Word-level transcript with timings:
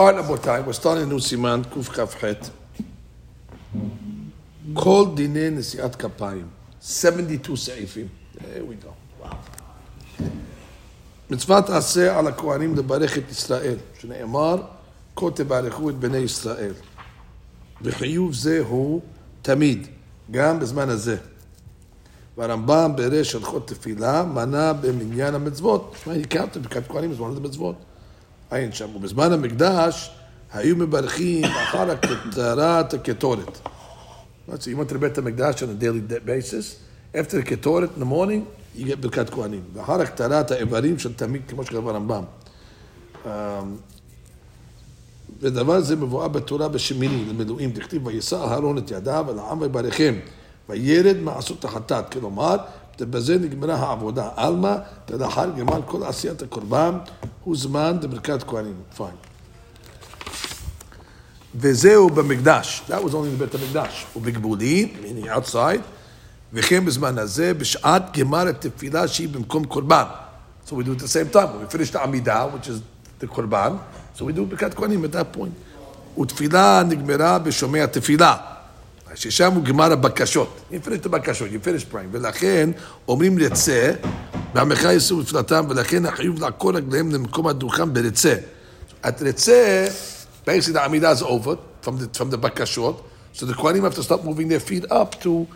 All 0.00 0.02
right, 0.02 0.18
רבותיי, 0.18 0.62
we're 0.66 0.82
starting 0.82 1.10
a 1.10 1.12
new 1.12 1.20
סימן, 1.20 1.62
קכ"ח. 1.70 2.24
כל 4.74 5.06
דיני 5.14 5.50
נשיאת 5.50 5.96
כפיים. 5.96 6.46
72 6.82 7.56
סעיפים. 7.56 8.06
There 8.36 8.38
we 8.40 8.84
go. 8.84 9.26
מצוות 11.30 11.70
עשה 11.70 12.18
על 12.18 12.26
הכהנים 12.26 12.76
לברך 12.76 13.18
את 13.18 13.30
ישראל, 13.30 13.76
שנאמר, 14.00 14.62
כה 15.16 15.26
תברכו 15.34 15.90
את 15.90 15.94
בני 15.94 16.18
ישראל. 16.18 16.72
וחיוב 17.82 18.34
זה 18.34 18.62
הוא 18.68 19.00
תמיד, 19.42 19.86
גם 20.30 20.60
בזמן 20.60 20.88
הזה. 20.88 21.16
והרמב"ם 22.38 22.92
בריש 22.96 23.34
הלכות 23.34 23.68
תפילה 23.68 24.24
מנה 24.24 24.72
במניין 24.72 25.34
המצוות. 25.34 25.94
תשמע, 25.94 26.14
הכרת 26.14 26.56
ברכת 26.56 26.88
כהנים 26.88 27.10
בזמן 27.10 27.36
המצוות. 27.36 27.89
עין 28.50 28.72
שם. 28.72 28.96
ובזמן 28.96 29.32
המקדש 29.32 30.10
היו 30.52 30.76
מברכים 30.76 31.44
אחר 31.44 31.90
הכתרת 31.90 32.94
הקטורת. 32.94 33.58
So 34.48 34.52
you 34.52 34.76
went 34.76 34.92
to 34.92 34.98
בית 34.98 35.18
המקדש 35.18 35.62
on 35.62 35.66
a 35.66 35.82
daily 35.82 36.26
basis. 36.26 36.76
After 37.14 37.42
ketoret 37.42 37.96
in 37.96 38.00
the 38.00 38.04
morning, 38.04 38.44
you 38.76 38.84
get 38.84 38.96
ברכת 39.00 39.30
כהנים. 39.30 39.62
ואחר 39.74 40.00
הכתרת 40.00 40.50
האיברים 40.50 40.98
של 40.98 41.14
תמיד, 41.14 41.42
כמו 41.48 41.64
שכתב 41.64 41.88
הרמב"ם. 41.88 42.24
Um, 43.24 43.28
ודבר 45.40 45.80
זה 45.80 45.96
מבואר 45.96 46.28
בתורה 46.28 46.68
בשמיני, 46.68 47.24
למילואים, 47.24 47.70
דכתיב 47.70 48.06
וישא 48.06 48.36
אהרון 48.36 48.78
את 48.78 48.90
ידיו 48.90 49.26
אל 49.30 49.38
העם 49.38 49.60
ויברכם, 49.60 50.14
וירד 50.68 51.16
מעשות 51.16 51.64
החטאת, 51.64 52.12
כלומר, 52.12 52.56
בזה 52.99 53.37
נגמרה 53.37 53.75
העבודה. 53.75 54.29
עלמא, 54.35 54.75
ולאחר 55.09 55.49
גמר 55.57 55.81
כל 55.85 56.03
עשיית 56.03 56.41
הקורבן, 56.41 56.97
הוא 57.43 57.57
זמן 57.57 57.97
לברכת 58.01 58.43
כהנים. 58.43 58.75
פיין. 58.97 59.15
וזהו 61.55 62.09
במקדש, 62.09 62.81
that 62.89 63.03
was 63.05 63.11
only 63.11 63.37
בבית 63.37 63.55
המקדש, 63.55 64.05
ובגבולין, 64.15 64.89
meaning 65.03 65.27
outside, 65.27 65.81
וכן 66.53 66.85
בזמן 66.85 67.17
הזה, 67.17 67.53
בשעת 67.53 68.17
גמר 68.17 68.47
התפילה 68.47 69.07
שהיא 69.07 69.29
במקום 69.29 69.65
קורבן. 69.65 70.03
So 70.67 70.69
we 70.69 70.71
do 70.71 70.91
it 70.91 71.01
at 71.01 71.01
the 71.01 71.07
same 71.07 71.33
time. 71.33 71.49
When 71.53 71.61
we 71.61 71.77
finish 71.77 71.91
the 71.91 72.03
עמידה, 72.03 72.45
which 72.53 72.67
is 72.67 72.81
the 73.23 73.27
קורבן, 73.27 73.75
so 74.17 74.19
we 74.19 74.33
do 74.37 74.41
ברכת 74.49 74.73
כהנים 74.73 75.05
at 75.05 75.07
that 75.07 75.37
point. 75.37 76.19
ותפילה 76.21 76.83
נגמרה 76.87 77.39
בשומע 77.39 77.85
תפילה. 77.85 78.48
ששם 79.14 79.52
הוא 79.52 79.64
גמר 79.64 79.92
הבקשות. 79.92 80.60
You 80.72 80.74
finish 80.86 81.06
the 81.06 81.08
בקשות, 81.08 81.48
you 81.48 81.66
finish 81.66 81.92
praying. 81.92 82.08
ולכן 82.10 82.70
אומרים 83.08 83.38
רצה, 83.38 83.92
בעמך 84.54 84.88
יסעו 84.92 85.18
בתפילתם, 85.18 85.64
ולכן 85.68 86.06
החיוב 86.06 86.40
לעקור 86.40 86.72
רגליהם 86.72 87.10
למקום 87.10 87.46
הדוכן 87.46 87.92
ברצה. 87.92 88.34
את 89.08 89.22
רצה, 89.22 89.86
basically 90.46 90.74
the 90.74 90.80
עמידה 90.80 91.12
is 91.12 91.22
over 91.22 91.56
from 91.84 91.90
the, 92.20 92.36
בקשות, 92.36 93.02
so 93.34 93.40
the 93.40 93.54
כהנים 93.54 93.84
have 93.84 93.94
to 93.94 94.02
start 94.02 94.24
moving 94.24 94.48
their 94.48 94.70
feet 94.70 94.90
up 94.90 95.22
to 95.22 95.46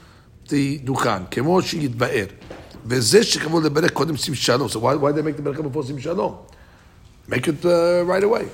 the 0.49 0.85
דוכן, 0.85 1.25
כמו 1.31 1.63
שיתבאר. 1.63 2.27
וזה 2.87 3.25
שקבעו 3.25 3.61
לברך 3.61 3.93
קודם 3.93 4.17
שים 4.17 4.35
שלום. 4.35 4.69
So 4.69 4.75
why, 4.75 4.77
why 4.77 5.13
they 5.13 5.23
make 5.23 5.39
the 5.39 5.43
ברכה 5.43 5.63
before 5.63 5.87
שים 5.87 6.01
שלום? 6.01 6.37
make 7.29 7.49
it 7.49 7.65
uh, 7.65 8.05
right 8.07 8.25
away. 8.25 8.45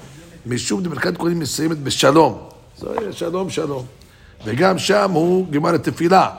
משום 0.46 0.82
דברכת 0.82 1.16
כהנים 1.16 1.38
מסיימת 1.38 1.78
בשלום. 1.78 2.48
So, 2.78 2.84
שלום, 3.12 3.50
שלום. 3.50 3.99
וגם 4.45 4.77
שם 4.77 5.11
הוא 5.11 5.47
גמר 5.51 5.75
התפילה. 5.75 6.29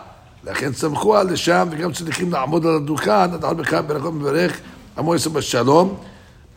לכן 0.44 0.72
סמכו 0.72 1.16
על 1.16 1.32
לשם, 1.32 1.68
וגם 1.70 1.92
צריכים 1.92 2.32
לעמוד 2.32 2.66
על 2.66 2.74
הדוכן, 2.76 3.12
עד 3.34 3.44
על 3.44 3.54
בכלל 3.54 3.82
ברכות 3.82 4.14
מברך, 4.14 4.60
עמו 4.98 5.12
יעשה 5.12 5.30
בשלום, 5.30 5.96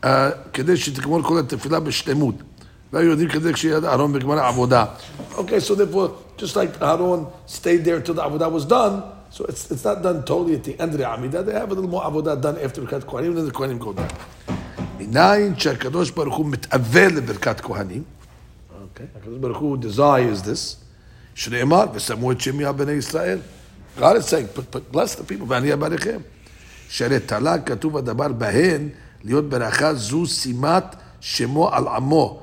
uh, 0.03 0.07
כדי 0.53 0.77
שתגמור 0.77 1.23
כל 1.23 1.39
התפילה 1.39 1.79
בשלמות. 1.79 2.35
לא 2.93 2.99
יודעים 2.99 3.29
כדי 3.29 3.55
שיהיה 3.55 3.79
אהרון 3.85 4.13
בגמר 4.13 4.39
העבודה. 4.39 4.85
אוקיי, 5.35 5.57
so 5.57 5.71
therefore, 5.71 6.41
just 6.41 6.55
like 6.55 6.81
Aaron 6.81 7.25
stayed 7.47 7.85
there 7.85 7.97
until 7.97 8.13
the 8.13 8.21
עבודה 8.21 8.47
was 8.47 8.65
done, 8.65 9.01
so 9.31 9.45
it's, 9.45 9.71
it's 9.71 9.85
not 9.85 10.03
done 10.03 10.23
totally 10.25 10.55
at 10.55 10.63
the 10.63 10.81
end 10.81 10.93
of 10.93 10.97
the 10.97 11.05
עמידה, 11.05 11.43
they 11.43 11.53
have 11.53 11.71
a 11.71 11.75
little 11.75 11.89
more 11.89 12.05
עבודה 12.05 12.35
done 12.41 12.57
after 12.57 12.81
ברכת 12.81 13.03
כהנים, 13.03 13.33
and 13.33 13.37
then 13.37 13.53
the 13.53 13.57
כהנים 13.57 13.79
go 13.79 13.93
down. 13.93 14.51
מניין 14.99 15.59
שהקדוש 15.59 16.11
ברוך 16.11 16.35
הוא 16.35 16.45
מתאבל 16.45 17.07
לברכת 17.15 17.61
כהנים, 17.61 18.03
אוקיי, 18.81 19.05
הקדוש 19.21 19.37
ברוך 19.37 19.57
הוא 19.57 19.77
desires 19.81 20.45
this, 20.45 20.82
שנאמר, 21.35 21.85
ושמו 21.93 22.31
את 22.31 22.41
שמי 22.41 22.65
על 22.65 22.71
בני 22.71 22.91
ישראל. 22.91 23.39
God 23.99 24.15
is 24.15 24.27
saying, 24.27 24.47
put, 24.55 24.71
put, 24.71 24.91
bless 24.91 25.15
the 25.15 25.23
people, 25.23 25.45
ואני 25.47 25.73
אברכם. 25.73 26.19
שהרי 26.89 27.19
תלה 27.19 27.59
כתוב 27.59 27.97
הדבר 27.97 28.27
בהן, 28.27 28.89
להיות 29.23 29.49
ברכה 29.49 29.93
זו 29.93 30.25
שימת 30.25 30.83
שמו 31.21 31.69
על 31.69 31.87
עמו. 31.87 32.41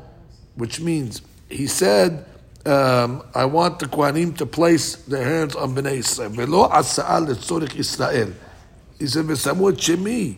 Which 0.58 0.80
means, 0.80 1.20
he 1.50 1.66
said, 1.66 2.24
um, 2.64 3.22
I 3.34 3.44
want 3.44 3.78
the 3.78 3.86
כהנים 3.86 4.32
to 4.38 4.46
place 4.46 4.96
their 5.08 5.24
hands 5.24 5.54
on 5.56 5.66
בני 5.66 5.90
ישראל, 5.90 6.30
ולא 6.34 6.68
עשאה 6.72 7.20
לצורך 7.20 7.76
ישראל. 7.76 8.28
He 9.00 9.04
said, 9.04 9.24
ושמו 9.26 9.68
את 9.68 9.80
שמי, 9.80 10.34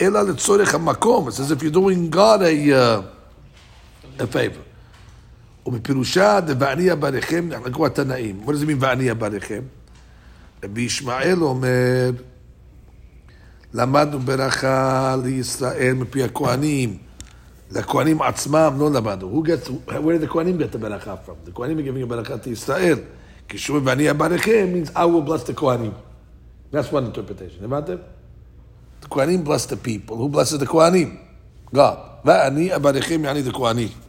אלא 0.00 0.22
לצורך 0.22 0.74
המקום. 0.74 1.28
It 1.28 1.32
says, 1.32 1.50
if 1.50 1.62
you're 1.62 1.70
doing 1.70 2.10
God 2.10 2.42
a, 2.42 2.72
uh, 2.72 3.02
a 4.18 4.26
favor. 4.26 4.62
ובפירושה 5.65 6.39
דבעני 6.39 6.91
אבריכם 6.91 7.49
נחלקו 7.49 7.85
התנאים. 7.85 8.41
מה 8.45 8.53
זה 8.53 8.65
mean 8.65 8.77
ואני 8.79 9.11
אבריכם? 9.11 9.61
רבי 10.63 10.81
ישמעאל 10.81 11.43
אומר, 11.43 12.11
למדנו 13.73 14.19
ברכה 14.19 15.15
לישראל 15.23 15.93
מפי 15.93 16.23
הכהנים. 16.23 16.97
לכהנים 17.71 18.21
עצמם 18.21 18.73
לא 18.79 18.91
למדנו. 18.91 19.41
Who 19.41 19.47
gets, 19.47 19.69
where 19.89 20.25
the 20.25 20.27
כהנים 20.27 20.57
get 20.57 20.75
the 20.75 20.77
ברכה 20.77 21.15
from? 21.25 21.49
The 21.49 21.59
are 21.59 21.59
giving 21.59 22.05
ברכה 22.07 22.33
to 22.33 22.49
ישראל. 22.49 22.99
כשאומרים 23.49 23.87
ואני 23.87 24.11
אבריכם 24.11 24.67
means 24.73 24.89
I 24.89 24.99
will 24.99 25.29
bless 25.29 25.49
the 25.49 25.59
כהנים. 25.59 25.91
That's 26.71 26.91
one 26.91 27.05
interpretation. 27.05 27.63
הבנתם? 27.63 27.95
The 29.03 29.07
כהנים 29.07 29.43
bless 29.45 29.65
the 29.65 29.75
people. 29.87 30.15
Who 30.15 30.35
blesses 30.35 30.63
the 30.63 30.67
כהנים? 30.67 31.17
God. 31.75 31.97
ואני 32.25 32.75
אבריכם 32.75 33.25
יעני 33.25 33.43
the 33.47 33.53
כהנים. 33.53 34.02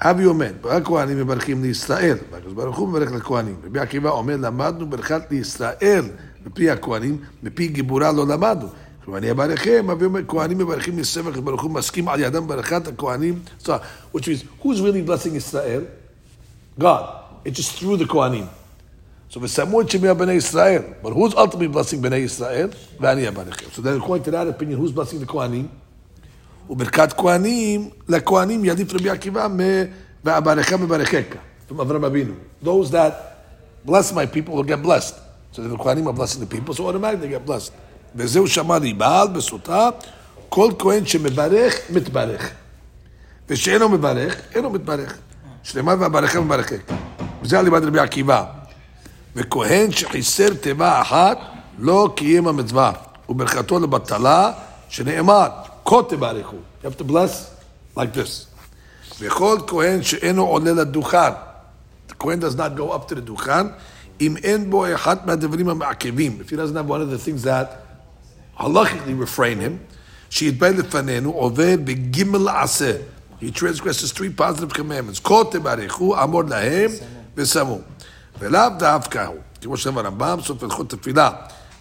אבי 0.00 0.24
אומר, 0.24 0.50
רק 0.64 0.84
כהנים 0.84 1.18
מברכים 1.18 1.62
לישראל, 1.62 2.18
והקדוש 2.30 2.52
ברוך 2.52 2.78
הוא 2.78 2.88
מברך 2.88 3.12
לכהנים. 3.12 3.56
רבי 3.66 3.78
עקיבא 3.78 4.10
אומר, 4.10 4.36
למדנו 4.36 4.86
ברכת 4.86 5.22
לישראל 5.30 6.04
מפי 6.46 6.70
הכהנים, 6.70 7.18
מפי 7.42 7.68
גיבורה 7.68 8.12
לא 8.12 8.26
למדנו. 8.26 8.68
כלומר, 9.04 9.18
אני 9.18 9.30
אברכם, 9.30 9.90
אבי 9.90 10.04
אומר, 10.04 10.20
כהנים 10.28 10.58
מברכים 10.58 10.96
לישראל, 10.96 11.26
והקדוש 11.26 11.44
ברוך 11.44 11.62
הוא 11.62 11.70
מסכים 11.70 12.08
על 12.08 12.20
ידם 12.20 12.46
ברכת 12.46 12.88
הכהנים. 12.88 13.42
So, 13.62 13.68
which 14.14 14.26
means, 14.26 14.44
who's 14.62 14.80
really 14.80 15.02
blessing 15.08 15.36
ישראל? 15.36 15.82
God. 16.80 17.02
It's 17.44 17.56
just 17.56 17.78
through 17.78 17.96
the 17.96 18.06
כהנים. 18.12 18.46
So, 19.30 19.38
ושמו 19.42 19.80
את 19.80 19.90
שמי 19.90 20.14
בני 20.14 20.32
ישראל. 20.32 20.82
But 21.02 21.08
who's 21.08 21.34
ultimately 21.34 21.74
blessing 21.74 22.00
בני 22.00 22.16
ישראל? 22.16 22.68
ואני 23.00 23.28
אברכם. 23.28 23.66
So 23.74 23.80
then, 23.80 24.00
according 24.00 24.24
to 24.24 24.30
that 24.30 24.48
opinion, 24.48 24.78
who's 24.78 24.92
blessing 24.92 25.20
the 25.20 25.32
כהנים? 25.32 25.68
וברכת 26.69 27.13
כהנים, 27.13 27.89
לכהנים 28.07 28.65
ידיף 28.65 28.93
רבי 28.93 29.09
עקיבא 29.09 29.47
ואברכם 30.23 30.83
מברכך, 30.83 31.23
from 31.69 31.81
אברהם 31.81 32.05
אבינו. 32.05 32.33
Those 32.63 32.91
that 32.91 33.13
bless 33.87 34.13
my 34.13 34.25
people 34.35 34.53
will 34.53 34.63
get 34.63 34.83
blessed. 34.83 35.15
So 35.53 35.61
the 35.61 35.77
כהנים 35.83 36.07
are 36.07 36.13
blessing 36.13 36.41
the 36.41 36.55
people, 36.55 36.73
so 36.73 36.87
automatically 36.87 37.27
they 37.27 37.31
get 37.31 37.45
blessed. 37.49 37.71
וזהו 38.15 38.47
שמע 38.47 38.79
לי, 38.79 38.93
בעל 38.93 39.27
בסוטה, 39.27 39.89
כל 40.49 40.71
כהן 40.79 41.05
שמברך, 41.05 41.75
מתברך. 41.89 42.51
ושאינו 43.49 43.89
מברך, 43.89 44.35
אינו 44.55 44.69
מתברך. 44.69 45.17
שלמה 45.63 45.95
ואברכם 45.99 46.43
מברכך. 46.43 46.77
וזה 47.41 47.59
הלימד 47.59 47.83
רבי 47.83 47.99
עקיבא. 47.99 48.45
וכהן 49.35 49.91
שחיסר 49.91 50.53
תיבה 50.53 51.01
אחת, 51.01 51.39
לא 51.79 52.09
קיים 52.15 52.47
המצווה. 52.47 52.91
וברכתו 53.29 53.79
לבטלה, 53.79 54.51
שנאמר, 54.89 55.47
כה 55.88 55.96
תברכו. 56.08 56.56
You 56.82 56.86
have 56.86 57.02
to 57.02 57.04
bless 57.04 57.50
like 57.96 58.14
this. 58.14 58.46
וכל 59.20 59.58
כהן 59.66 60.02
שאינו 60.02 60.46
עולה 60.46 60.72
לדוכן, 60.72 61.32
the 62.08 62.14
כהן 62.18 62.40
does 62.40 62.56
not 62.56 62.78
go 62.78 62.92
up 62.92 63.10
to 63.10 63.14
the 63.14 63.20
דוכן, 63.20 63.66
אם 64.20 64.36
אין 64.36 64.70
בו 64.70 64.94
אחד 64.94 65.26
מהדברים 65.26 65.68
המעכבים, 65.68 66.38
if 66.40 66.50
he 66.50 66.56
doesn't 66.56 66.76
have 66.76 66.88
one 66.88 67.00
of 67.00 67.10
the 67.10 67.18
things 67.18 67.42
that 67.44 67.66
halachically 68.58 69.14
refrain 69.14 69.58
him, 69.60 69.94
שיתבא 70.30 70.68
לפנינו, 70.68 71.30
עובר 71.30 71.74
בגימל 71.84 72.48
עשה. 72.48 72.92
He 73.40 73.50
transgresses 73.50 74.12
three 74.12 74.40
positive 74.40 74.72
commandments. 74.72 75.20
כה 75.24 75.34
תברכו, 75.50 76.22
אמור 76.22 76.42
להם 76.42 76.90
ושמו. 77.36 77.78
ולאו 78.38 78.68
דווקא 78.78 79.26
הוא, 79.26 79.36
כמו 79.62 79.76
שאמר 79.76 80.00
הרמב"ם, 80.00 80.38
סוף 80.42 80.62
הלכות 80.62 80.90
תפילה. 80.90 81.30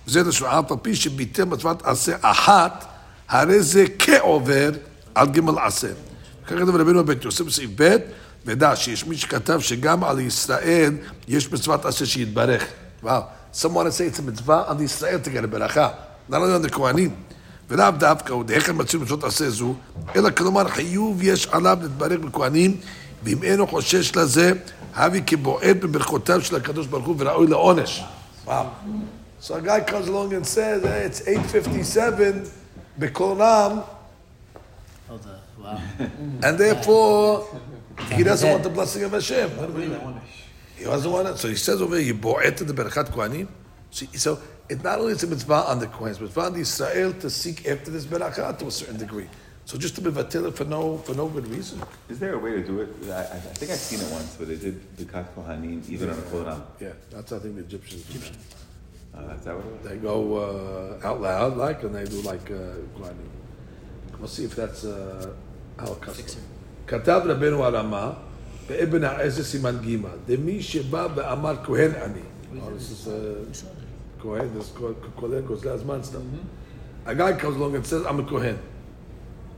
וזה 0.07 0.23
לשון 0.23 0.49
אף 0.49 0.71
על 0.71 0.77
פי 0.81 0.95
שביטל 0.95 1.43
מצוות 1.43 1.85
עשה 1.85 2.15
אחת, 2.21 2.85
הרי 3.28 3.62
זה 3.62 3.84
כעובר 3.98 4.70
על 5.14 5.28
ג' 5.28 5.40
עשה. 5.58 5.88
ככה 6.46 6.56
כתב 6.56 6.76
רבינו 6.76 7.04
בית 7.04 7.24
יוסף 7.24 7.44
בסעיף 7.44 7.70
ב', 7.76 7.96
ודע 8.46 8.76
שיש 8.76 9.06
מי 9.06 9.16
שכתב 9.16 9.60
שגם 9.60 10.04
על 10.04 10.20
ישראל 10.20 10.94
יש 11.28 11.52
מצוות 11.52 11.84
עשה 11.84 12.06
שיתברך. 12.06 12.64
וואו, 13.02 13.22
someone 13.54 13.64
say 13.64 14.14
it's 14.14 14.18
a 14.18 14.22
מצווה 14.22 14.64
על 14.66 14.80
ישראל 14.80 15.18
to 15.24 15.28
get 15.28 15.44
a 15.44 15.46
ברכה. 15.46 15.88
not 16.30 16.34
only 16.34 16.64
on 16.64 16.70
the 16.70 16.74
כהנים. 16.74 17.10
ולאו 17.70 17.90
דווקא 17.98 18.32
הוא 18.32 18.44
דהכן 18.44 18.72
מצוי 18.74 19.00
מצוות 19.00 19.24
עשה 19.24 19.50
זו, 19.50 19.74
אלא 20.16 20.30
כלומר 20.30 20.68
חיוב 20.68 21.22
יש 21.22 21.46
עליו 21.46 21.78
להתברך 21.82 22.20
בכהנים, 22.20 22.76
ואם 23.24 23.42
אינו 23.42 23.66
חושש 23.66 24.16
לזה, 24.16 24.52
הבי 24.94 25.22
כבועט 25.26 25.76
בברכותיו 25.76 26.40
של 26.40 26.56
הקדוש 26.56 26.86
ברוך 26.86 27.06
הוא 27.06 27.16
וראוי 27.18 27.46
לעונש. 27.46 28.04
וואו. 28.44 28.66
So 29.40 29.54
a 29.54 29.60
guy 29.60 29.80
comes 29.80 30.08
along 30.08 30.34
and 30.34 30.46
says, 30.46 30.82
hey, 30.82 31.04
it's 31.06 31.20
857 31.28 32.50
בקול 32.99 33.41
רם, 33.41 33.81
Oh, 35.09 35.17
the, 35.17 35.61
wow. 35.61 35.79
and 36.43 36.57
therefore 36.57 37.45
he 38.13 38.23
doesn't 38.23 38.49
want 38.49 38.63
the 38.63 38.69
blessing 38.69 39.03
of 39.03 39.11
Hashem. 39.11 39.49
He 40.77 40.85
doesn't 40.85 41.11
want 41.11 41.27
it. 41.27 41.37
So 41.37 41.47
he 41.49 41.55
says 41.55 41.81
over 41.81 41.97
here, 41.99 42.13
"Yibo'et 42.13 42.57
the 42.57 42.73
berachat 42.73 43.09
kohanim." 43.11 43.47
So, 43.91 44.05
so 44.15 44.39
it 44.69 44.81
not 44.83 44.99
only 44.99 45.11
is 45.11 45.23
a 45.23 45.27
mitzvah 45.27 45.65
on 45.71 45.79
the 45.79 45.87
kohen, 45.87 46.11
it's 46.11 46.19
mitzvah 46.21 46.41
on 46.41 46.53
the 46.53 46.61
Israel 46.61 47.13
to 47.13 47.29
seek 47.29 47.67
after 47.67 47.91
this 47.91 48.05
berachat 48.05 48.57
to 48.59 48.67
a 48.67 48.71
certain 48.71 48.97
degree. 48.97 49.27
So 49.65 49.77
just 49.77 49.93
to 49.95 50.01
be 50.01 50.09
vatil 50.09 50.51
for 50.53 50.63
no 50.65 50.97
for 50.99 51.13
no 51.13 51.27
good 51.27 51.47
reason. 51.47 51.81
Is 52.09 52.17
there 52.19 52.33
a 52.33 52.39
way 52.39 52.51
to 52.51 52.63
do 52.63 52.79
it? 52.81 52.89
I, 53.09 53.11
I 53.11 53.19
I 53.21 53.53
think 53.59 53.71
I've 53.71 53.77
seen 53.77 53.99
it 53.99 54.09
once, 54.11 54.35
where 54.39 54.47
they 54.47 54.55
did 54.65 54.97
the 54.97 55.05
kat 55.05 55.25
kohanim 55.35 55.87
even 55.89 56.09
on 56.09 56.17
a 56.17 56.21
kolam. 56.23 56.61
Yeah, 56.79 56.93
that's 57.11 57.31
I 57.33 57.39
think 57.39 57.55
the 57.55 57.61
Egyptians. 57.61 58.03
do 58.13 58.19
that. 58.19 58.31
Uh, 59.15 59.35
is 59.37 59.45
that 59.45 59.55
what 59.55 59.65
it 59.65 59.71
was? 59.73 59.89
They 59.89 59.97
go 59.97 60.17
uh, 60.37 61.07
out 61.07 61.21
loud 61.21 61.57
like, 61.57 61.83
and 61.83 61.93
they 61.95 62.05
do 62.05 62.21
like 62.21 62.49
uh, 62.51 62.81
kohanim. 62.95 63.29
We'll 64.19 64.27
see 64.27 64.45
if 64.45 64.55
that's 64.55 64.85
uh, 64.85 65.29
our 65.79 65.95
custom. 65.95 66.41
כתב 66.87 67.21
רבנו 67.25 67.65
הרמה 67.65 68.13
באבן 68.67 69.03
העזר 69.03 69.43
סימן 69.43 69.77
ג' 69.85 69.97
דמי 70.25 70.61
שבא 70.61 71.07
ואמר 71.15 71.55
כהן 71.63 71.91
אני. 71.91 72.19
Oh, 72.55 72.69
this 72.77 72.91
is 72.91 73.07
uh, 73.07 73.65
כהן, 74.21 74.47
this 74.57 74.63
is 74.63 74.79
כהן 75.17 75.41
גוזלי 75.45 75.71
הזמן 75.71 76.03
סתם. 76.03 76.19
A 77.05 77.15
guy 77.15 77.33
comes 77.33 77.55
along 77.55 77.75
and 77.75 77.85
says, 77.85 78.05
I'm 78.05 78.19
a 78.19 78.29
כהן. 78.29 78.55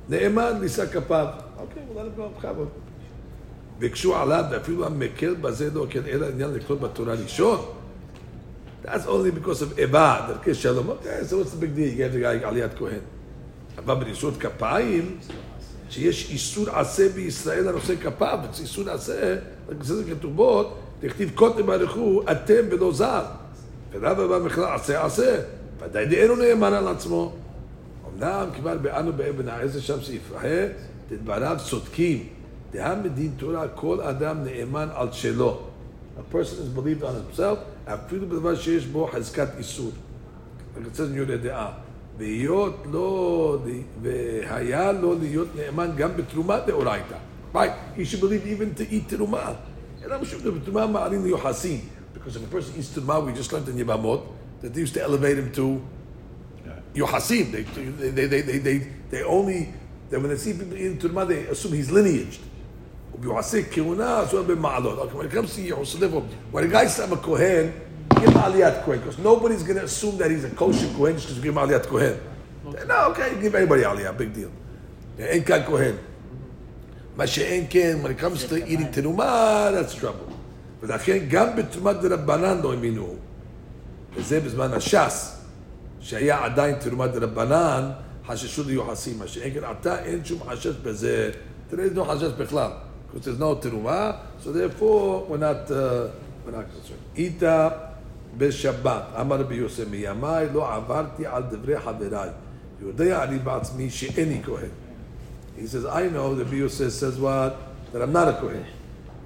נאמן 0.10 0.60
לישא 0.62 0.86
כפיו. 0.86 1.28
אוקיי, 1.58 1.84
אולי 1.96 2.10
נפגע 2.10 2.26
בכבוד. 2.38 2.68
ביקשו 3.80 4.16
עליו, 4.16 4.46
ואפילו 4.52 4.86
המקל 4.86 5.36
בזה 5.36 5.70
לא 5.74 5.86
כן, 5.90 6.02
אלא 6.08 6.26
עניין 6.26 6.50
לקרוא 6.50 6.78
בתורה 6.78 7.14
ראשון. 7.14 7.60
That's 8.86 9.08
only 9.08 9.32
because 9.32 9.62
of 9.62 9.78
איבה, 9.78 10.28
דרכי 10.28 10.54
שלום. 10.54 10.90
אוקיי, 10.90 11.22
so 11.22 11.34
what's 11.34 11.54
the 11.54 11.62
big 11.62 11.76
deal? 11.76 11.90
You 11.90 11.98
gave 11.98 12.14
the 12.14 12.22
guy 12.22 12.48
עליית 12.48 12.72
כהן. 12.78 13.00
אבל 13.78 13.96
בניסות 13.96 14.38
כפיים, 14.38 15.18
שיש 15.90 16.32
איסור 16.32 16.70
עשה 16.70 17.10
בישראל 17.10 17.68
הנושא 17.68 17.96
כפיו, 17.96 18.40
זה 18.54 18.62
איסור 18.62 18.90
עשה, 18.90 19.36
זה 19.82 20.04
כתובות, 20.04 20.80
תכתיב 21.00 21.32
קוטם 21.36 21.66
ברכו, 21.66 22.22
אתם 22.32 22.62
ולא 22.72 22.94
זר. 22.94 23.24
ולאו 23.92 24.12
הבא 24.12 24.40
בכלל 24.40 24.76
עשה 24.76 25.06
עשה, 25.06 25.42
ודאי 25.80 26.06
דאינו 26.06 26.36
נאמן 26.36 26.74
על 26.74 26.88
עצמו. 26.88 27.34
אמנם 28.14 28.48
כבר 28.56 28.78
באנו 28.78 29.14
באבן 29.14 29.50
העזר 29.50 29.80
שם 29.80 30.02
שיפרחה, 30.02 30.68
דבריו 31.10 31.58
צודקים. 31.70 32.28
דהם 32.72 33.04
מדין 33.04 33.32
תורה, 33.38 33.68
כל 33.68 34.02
אדם 34.02 34.44
נאמן 34.44 34.88
על 34.94 35.08
שלו. 35.12 35.60
A 36.18 36.34
person 36.34 36.58
is 36.64 36.70
believed 36.80 37.04
on 37.04 37.16
himself, 37.16 37.58
אפילו 37.86 38.30
בדבר 38.30 38.56
שיש 38.56 38.86
בו 38.86 39.08
חזקת 39.08 39.48
איסור. 39.58 39.92
like 40.76 40.80
it 40.80 40.96
says 40.96 41.14
in 41.14 41.16
יהודי 41.16 41.38
דעה. 41.38 41.72
והיות 42.18 42.76
לא, 42.92 43.58
והיה 44.02 44.92
לו 44.92 45.16
להיות 45.20 45.48
נאמן 45.56 45.92
גם 45.98 46.18
בתרומה 46.18 46.60
דאורייתא. 46.60 47.16
Right, 47.54 47.72
he 47.98 48.04
should 48.04 48.22
believe 48.22 48.46
even 48.46 48.80
to 48.80 48.84
eat 48.92 49.16
תרומה. 49.16 49.54
אלא 50.06 50.22
משום 50.22 50.40
שבתרומה 50.40 50.88
מעלים 50.88 51.26
ליוחסין. 51.26 51.80
Because 52.16 52.36
if 52.36 52.54
a 52.54 52.56
person 52.56 52.80
eats 52.80 52.96
תרומה, 52.96 53.20
we 53.20 53.38
just 53.38 53.52
learned 53.52 53.70
in 53.70 53.80
יבמות, 53.80 54.34
that 54.62 54.74
they 54.74 54.80
used 54.80 54.94
to 54.94 55.02
elevate 55.02 55.38
him 55.38 55.58
to 55.58 55.62
יוחסין. 56.96 57.52
They, 57.52 57.64
they, 58.02 58.10
they, 58.10 58.26
they, 58.26 58.42
they, 58.42 58.58
they, 58.58 58.88
they 59.12 59.24
only, 59.24 59.74
that 60.10 60.22
when 60.22 60.30
they 60.30 60.38
see 60.38 60.54
people 60.54 60.78
eating 60.78 60.98
תרומה, 60.98 61.26
they 61.26 61.48
assume 61.48 61.74
he's 61.74 61.92
lineaged. 61.92 62.40
וביוחסי 63.20 63.64
כהונה, 63.72 64.20
אז 64.20 64.32
הוא 64.32 64.40
הרבה 64.40 64.56
מעלות. 64.56 65.00
Okay, 65.00 65.16
when 65.16 65.26
it 65.26 65.32
comes 65.32 65.56
to 65.56 65.60
יחוס 65.60 65.96
level, 65.96 66.22
when 66.52 66.64
a 66.64 66.68
guy 66.68 66.88
says 66.88 67.00
I'm 67.00 67.14
a 67.14 67.18
kohen, 67.18 67.74
give 68.20 68.30
him 68.30 68.34
aliyat 68.34 68.84
kohen, 68.86 69.00
because 69.00 69.18
nobody's 69.20 69.64
going 69.64 69.78
to 69.78 69.86
assume 69.86 70.18
that 70.18 70.30
he's 70.32 70.44
a 70.44 70.50
kosher 70.50 70.88
kohen 70.98 71.16
just 71.16 71.28
because 71.28 71.38
you 71.38 71.44
give 71.44 71.54
him 71.54 71.62
aliyat 71.64 71.88
kohen. 71.88 72.18
No, 72.88 73.12
okay, 73.12 73.30
give 73.42 73.56
anybody 73.56 73.84
aliyah, 73.84 74.18
big 74.18 74.34
deal. 74.34 74.50
אין 75.20 75.44
כאן 75.44 75.62
כהן. 75.66 75.96
מה 77.16 77.28
שאין 77.28 77.66
כן, 77.70 77.98
when 78.04 78.08
it 78.08 78.20
comes 78.20 78.44
to 78.50 78.68
eating 78.68 78.92
תרומה, 78.92 79.70
that's 79.72 80.02
trouble. 80.02 80.32
ולכן 80.84 81.18
גם 81.30 81.56
בתרומת 81.56 82.02
דרבנן 82.02 82.62
לא 82.62 82.72
האמינו. 82.72 83.16
וזה 84.16 84.40
בזמן 84.40 84.74
הש"ס, 84.74 85.38
שהיה 86.00 86.46
עדיין 86.46 86.76
תרומת 86.76 87.12
דרבנן, 87.12 87.92
חששו 88.28 88.64
ליוחסים. 88.64 89.20
מה 89.20 89.28
שאין 89.28 89.54
כן 89.54 89.64
עתה 89.64 90.04
אין 90.04 90.26
שום 90.26 90.40
חשש 90.50 90.76
בזה. 90.84 91.32
תראה, 91.70 91.86
יש 91.86 91.92
no 91.96 92.04
חשש 92.04 92.32
בכלל. 92.38 92.72
because 93.12 93.26
there's 93.26 93.40
no 93.40 93.56
תרומה, 93.56 94.12
so 94.44 94.52
therefore 94.52 95.26
we're 95.30 95.38
not, 95.38 95.72
uh, 95.72 96.08
we're 96.46 96.52
not 96.52 96.66
concerned. 96.72 97.18
איתה 97.18 97.70
בשבת, 98.38 99.04
אמר 99.22 99.40
רבי 99.40 99.56
יוסף, 99.56 99.88
מימיי 99.90 100.48
לא 100.54 100.76
עברתי 100.76 101.26
על 101.26 101.44
דברי 101.44 101.80
חבריי. 101.80 102.30
יודע 102.82 103.24
אני 103.24 103.40
בעצמי 103.40 103.90
שאיני 103.90 104.42
כהן. 104.44 104.70
He 105.58 105.68
says, 105.68 105.86
I 105.86 106.10
know 106.10 106.36
that 106.36 106.48
Yosef 106.52 106.92
says 106.92 107.18
what? 107.18 107.56
That 107.94 108.02
I'm 108.02 108.12
not 108.12 108.28
a 108.28 108.34
Kohen. 108.34 108.66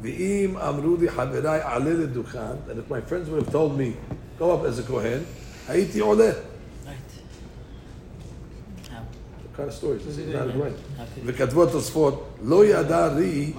ואם 0.01 0.57
אמרו 0.57 0.95
לי 0.95 1.09
חבריי 1.09 1.61
עלה 1.63 1.93
לדוכן, 1.93 2.39
and 2.69 2.79
if 2.79 2.91
my 2.91 3.01
friends 3.01 3.29
would 3.29 3.43
have 3.43 3.51
told 3.51 3.77
me, 3.77 3.93
go 4.39 4.51
up 4.51 4.63
as 4.65 4.79
a 4.79 4.83
Kohen, 4.83 5.23
הייתי 5.67 5.99
עולה. 5.99 6.29
Right. 6.29 6.93
How? 8.89 9.01
What 9.43 9.57
kind 9.57 9.69
of 9.69 9.73
stories? 9.75 10.05
This 10.05 10.17
is 10.17 10.33
not 10.33 10.47
right. 10.55 10.77
How 10.97 11.05
could 11.15 11.23
וכתבו 11.25 11.63
התוספות, 11.63 12.27
לא 12.43 12.65
ידע 12.65 13.13
לי 13.13 13.53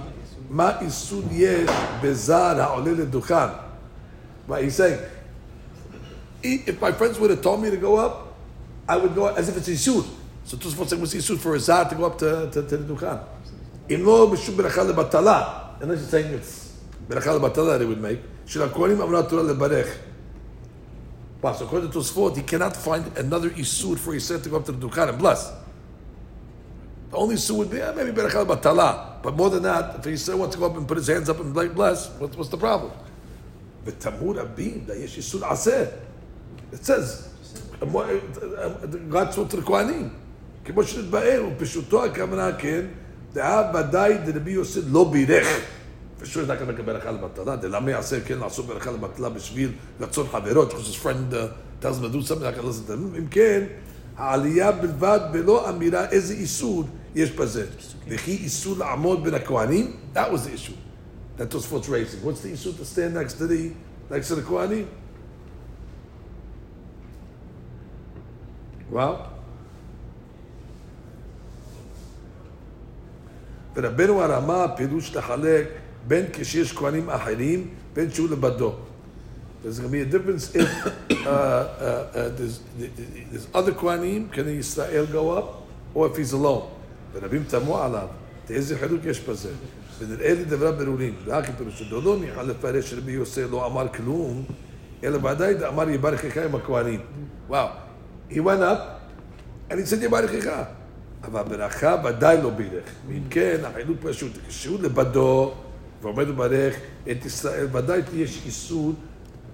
מה 0.49 0.79
איסור 0.81 1.21
יש 1.31 1.69
בזר 2.01 2.61
העולה 2.61 2.91
לדוכן. 2.91 3.47
What 4.47 4.63
he's 4.63 4.75
saying, 4.75 4.99
if 6.43 6.81
my 6.81 6.91
friends 6.91 7.19
would 7.19 7.29
have 7.29 7.41
told 7.41 7.61
me 7.61 7.69
to 7.69 7.77
go 7.77 7.95
up, 7.97 8.33
I 8.87 8.97
would 8.97 9.15
go 9.15 9.27
as 9.27 9.47
if 9.49 9.57
it's 9.57 9.69
Isur. 9.69 10.05
So 10.43 10.57
Tosfot 10.57 10.89
saying, 10.89 11.01
what's 11.01 11.13
Isur 11.13 11.37
for 11.37 11.55
a 11.55 11.59
Zar 11.59 11.87
to 11.87 11.95
go 11.95 12.05
up 12.05 12.17
to, 12.17 12.49
to, 12.51 12.63
to 12.63 12.77
the 12.77 12.93
Dukhan? 12.93 13.19
אם 13.89 14.05
לא 14.05 14.31
משום 14.33 14.57
ברכה 14.57 14.83
לבטלה, 14.83 15.43
unless 15.81 15.85
you're 15.85 16.11
saying 16.11 16.33
it's 16.33 16.69
ברכה 17.07 17.33
לבטלה 17.33 17.77
they 17.77 17.85
would 17.85 18.01
make, 18.01 18.19
של 18.45 18.63
הכהנים 18.63 19.01
אמרה 19.01 19.19
התורה 19.19 19.43
לברך. 19.43 19.87
Wow, 21.41 21.53
so 21.53 21.65
according 21.65 21.89
to 21.91 21.99
Tosfot, 21.99 22.35
he 22.35 22.43
cannot 22.43 22.75
find 22.77 23.17
another 23.17 23.49
Isur 23.49 23.97
for 23.97 24.13
Yisrael 24.13 24.43
to 24.43 24.49
go 24.49 24.57
up 24.57 24.65
to 24.65 24.71
the 24.71 24.87
Dukhan 24.87 25.09
and 25.09 25.17
bless. 25.17 25.51
The 27.11 27.17
only 27.17 27.35
Isur 27.35 27.57
would 27.57 27.69
be, 27.69 27.81
eh, 27.81 27.91
maybe 27.95 28.11
ברכה 28.11 28.41
לבטלה. 28.41 29.21
But 29.23 29.35
more 29.35 29.49
than 29.49 29.63
that, 29.63 29.99
if 29.99 30.05
Yisrael 30.05 30.37
wants 30.37 30.55
to 30.55 30.59
go 30.59 30.65
up 30.65 30.77
and 30.77 30.87
put 30.87 30.97
his 30.97 31.07
hands 31.07 31.29
up 31.29 31.39
and 31.39 31.55
like 31.55 31.75
bless, 31.75 32.09
what's, 32.19 32.35
what's 32.37 32.49
the 32.49 32.57
problem? 32.57 32.91
ותמור 33.85 34.35
רבים, 34.35 34.85
יש 34.95 35.17
איסור 35.17 35.45
עשה. 35.45 35.85
It 36.73 36.85
says, 36.85 37.27
God 39.09 39.33
spoke 39.33 39.49
to 39.49 39.57
the 39.57 39.65
כהנים. 39.65 40.09
כמו 40.65 40.83
שנתבהר, 40.83 41.43
ופשוטו 41.57 42.05
הכוונה 42.05 42.51
כן, 42.57 42.85
דעה 43.33 43.71
ודאי 43.73 44.17
דרבי 44.17 44.51
יוסף 44.51 44.81
לא 44.91 45.11
בירך. 45.11 45.47
ושוב, 46.19 46.51
not 46.51 46.53
going 46.53 46.67
to 46.67 46.79
make 46.79 46.81
ברכה 46.85 47.11
לבטלה, 47.11 47.55
דלמה 47.55 47.91
יעשה 47.91 48.21
כן 48.21 48.39
לעשות 48.39 48.65
ברכה 48.65 48.91
לבטלה 48.91 49.29
בשביל 49.29 49.71
רצון 49.99 50.27
חברו, 50.31 50.63
because 50.63 50.87
his 50.87 50.95
friend 50.95 51.33
uh, 51.33 51.47
tells 51.81 51.97
him 51.97 52.03
to 52.03 52.09
do 52.09 52.21
something, 52.21 52.45
I 52.45 52.51
can 52.51 52.65
listen 52.65 52.85
to 52.85 52.93
him. 52.93 53.17
אם 53.17 53.27
כן, 53.27 53.63
העלייה 54.16 54.72
בלבד 54.72 55.20
ולא 55.32 55.70
אמירה 55.70 56.08
איזה 56.08 56.34
איסור 56.34 56.84
יש 57.14 57.30
בזה. 57.30 57.66
וכי 58.08 58.30
איסור 58.30 58.76
לעמוד 58.78 59.24
בין 59.24 59.34
הכהנים, 59.34 59.96
that 60.14 60.30
was 60.32 60.46
the 60.46 60.54
issue. 60.54 60.76
That 61.38 61.50
Tosfot's 61.50 61.88
raising. 61.88 62.22
What's 62.24 62.40
the 62.40 62.52
issue 62.52 62.72
to 62.72 62.84
stand 62.84 63.14
next 63.14 63.34
to 63.38 63.46
the 63.46 63.72
next 64.10 64.28
to 64.28 64.36
the 64.36 64.42
Kohanim? 64.42 64.86
Well, 68.90 69.16
ורבנו 73.76 74.22
הרמה 74.22 74.68
פירוש 74.76 75.16
לחלק 75.16 75.68
בין 76.06 76.26
כשיש 76.32 76.72
כהנים 76.72 77.10
אחרים 77.10 77.68
בין 77.92 78.10
שהוא 78.10 78.28
לבדו. 78.30 78.74
There's 79.66 79.80
going 79.80 79.90
to 79.90 79.98
be 79.98 80.02
a 80.02 80.12
difference 80.14 80.54
if 80.54 80.70
uh, 81.26 81.28
uh, 81.28 81.32
uh, 81.32 82.28
there's, 82.38 82.60
there's 83.32 83.48
other 83.52 83.72
כהנים, 83.72 84.30
can 84.30 84.46
Israel 84.46 85.06
go 85.06 85.30
up, 85.30 85.66
or 85.92 86.06
if 86.06 86.16
he's 86.16 86.32
alone. 86.32 86.68
ורבים 87.12 87.44
תמו 87.44 87.82
עליו, 87.82 88.08
איזה 88.50 88.78
חילוק 88.78 89.04
יש 89.04 89.20
בזה. 89.20 89.50
ונראה 89.98 90.34
לי 90.34 90.44
דבריו 90.44 90.72
ברורים, 90.72 91.14
רק 91.26 91.44
פירוש 91.58 91.78
שלו 91.78 92.00
לא 92.00 92.16
ניחא 92.20 92.40
לפרש 92.40 92.90
שרבי 92.90 93.12
יוסף 93.12 93.46
לא 93.50 93.66
אמר 93.66 93.88
כלום, 93.88 94.44
אלא 95.04 95.16
ודאי 95.16 95.54
דאמר 95.54 95.90
יברכך 95.90 96.36
עם 96.36 96.54
הכהנים. 96.54 97.00
וואו, 97.48 97.68
he 98.30 98.34
went 98.34 98.62
up, 98.62 99.72
he 99.72 99.74
said 99.74 100.04
יברכך. 100.04 100.62
אבל 101.24 101.42
ברכה 101.42 101.96
ודאי 102.04 102.42
לא 102.42 102.50
בירך. 102.50 102.84
ואם 103.08 103.22
כן, 103.30 103.56
החילוק 103.64 103.98
פשוט, 104.02 104.32
כשהוא 104.48 104.78
לבדו, 104.82 105.54
ועומד 106.02 106.28
וברך 106.28 106.76
את 107.10 107.24
ישראל, 107.24 107.66
ודאי 107.72 108.02
יש 108.14 108.42
איסור 108.46 108.94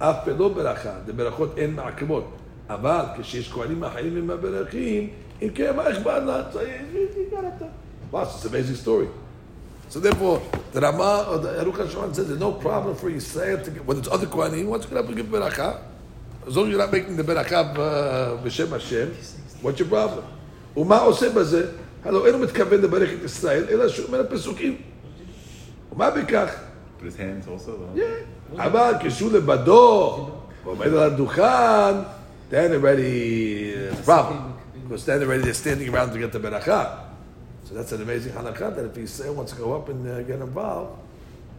אף 0.01 0.15
ולא 0.25 0.47
ברכה, 0.49 0.93
לברכות 1.07 1.57
אין 1.57 1.75
מעכבות. 1.75 2.23
אבל 2.69 3.01
כשיש 3.19 3.51
כהנים 3.51 3.83
אחרים 3.83 4.17
עם 4.17 4.29
הברכים, 4.29 5.09
אם 5.41 5.49
כן, 5.55 5.75
מה 5.75 5.89
אכפת 5.91 6.05
לה? 6.25 6.41
So 6.53 6.55
he- 6.55 6.59
he- 6.59 7.17
he 7.17 7.35
got 7.35 7.43
up 7.43 7.59
there. 7.61 8.13
Wow, 8.13 8.23
it's 8.23 8.45
an 8.45 8.49
amazing 8.51 8.75
story. 8.85 9.07
So 9.89 9.99
therefore, 9.99 10.37
the 10.73 10.81
Rama 10.81 11.11
or 11.31 11.37
the 11.45 11.51
Aruch 11.61 11.77
HaShulchan 11.81 12.13
says 12.15 12.27
there's 12.29 12.43
no 12.49 12.51
problem 12.67 12.93
for 13.01 13.09
Yisrael 13.09 13.57
to 13.65 13.69
get, 13.75 13.81
when 13.87 13.97
it's 13.99 14.09
other 14.15 14.27
Kohanim, 14.35 14.65
once 14.73 14.83
you 14.83 14.89
get 14.91 14.97
up 15.01 15.07
and 15.09 15.15
give 15.19 15.27
beracha, 15.35 15.69
as 16.47 16.55
long 16.55 16.65
as 16.65 16.71
you're 16.71 16.83
not 16.85 16.91
making 16.97 17.15
the 17.21 17.23
beracha 17.31 17.59
uh, 17.77 18.43
b'shem 18.43 18.69
Hashem, 18.77 19.07
what's 19.63 19.79
your 19.79 19.89
problem? 19.95 20.25
ומה 20.77 20.97
עושה 20.99 21.29
בזה? 21.29 21.71
הלוא 22.05 22.27
אינו 22.27 22.37
מתכוון 22.39 22.81
לברך 22.81 23.09
את 23.13 23.23
ישראל, 23.25 23.65
אלא 23.69 23.87
שהוא 23.89 24.07
אומר 24.07 24.23
פסוקים. 24.29 24.75
ומה 25.91 26.09
בכך? 26.11 26.55
But 26.99 27.03
his 27.03 27.15
hands 27.17 27.47
also, 27.47 27.71
though. 27.71 27.97
Yeah. 27.99 28.40
אבל 28.57 28.93
כשהוא 29.03 29.31
לבדו, 29.31 30.29
ועומד 30.65 30.87
על 30.87 30.97
הדוכן, 31.03 31.95
then 32.51 32.71
already 32.71 33.73
uh, 33.91 33.95
problem. 34.05 34.53
Because 34.87 35.05
then 35.05 35.21
already 35.21 35.43
they're 35.43 35.53
standing 35.53 35.89
around 35.93 36.11
to 36.13 36.19
get 36.19 36.31
the 36.31 36.39
beracha. 36.39 36.99
So 37.65 37.73
that's 37.75 37.91
an 37.91 38.01
amazing 38.01 38.31
halakha 38.31 38.73
that 38.75 38.85
if 38.85 38.95
Yisrael 38.95 39.33
wants 39.35 39.51
to 39.51 39.57
go 39.57 39.73
up 39.73 39.89
and 39.89 40.07
uh, 40.07 40.21
get 40.23 40.39
involved, 40.39 40.97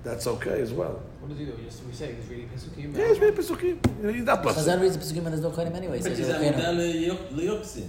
that's 0.02 0.26
okay 0.26 0.62
as 0.62 0.72
well. 0.72 1.02
What 1.20 1.28
does 1.28 1.38
he 1.38 1.44
do? 1.44 1.52
Just 1.62 1.84
we 1.84 1.92
say 1.92 2.14
he's 2.14 2.28
reading 2.30 2.48
Pesukim. 2.48 2.96
Yeah, 2.96 3.10
it's 3.10 3.18
very 3.18 3.32
pesukim. 3.32 3.76
You 3.98 4.04
know, 4.06 4.12
he's 4.14 4.22
not 4.24 4.42
blessed. 4.42 4.66
Chazal 4.66 4.80
reads 4.80 4.96
the 4.96 5.02
Pesukim 5.04 5.24
and 5.26 5.32
there's 5.34 5.42
no 5.42 5.50
Kohanim 5.50 5.74
anyway. 5.74 5.98
He 5.98 6.02
But 6.04 6.16
says 6.16 6.20
is 6.20 6.28
you're 6.28 6.38
that 6.38 6.74
Kohanim. 6.74 7.18
ליוקסין? 7.36 7.88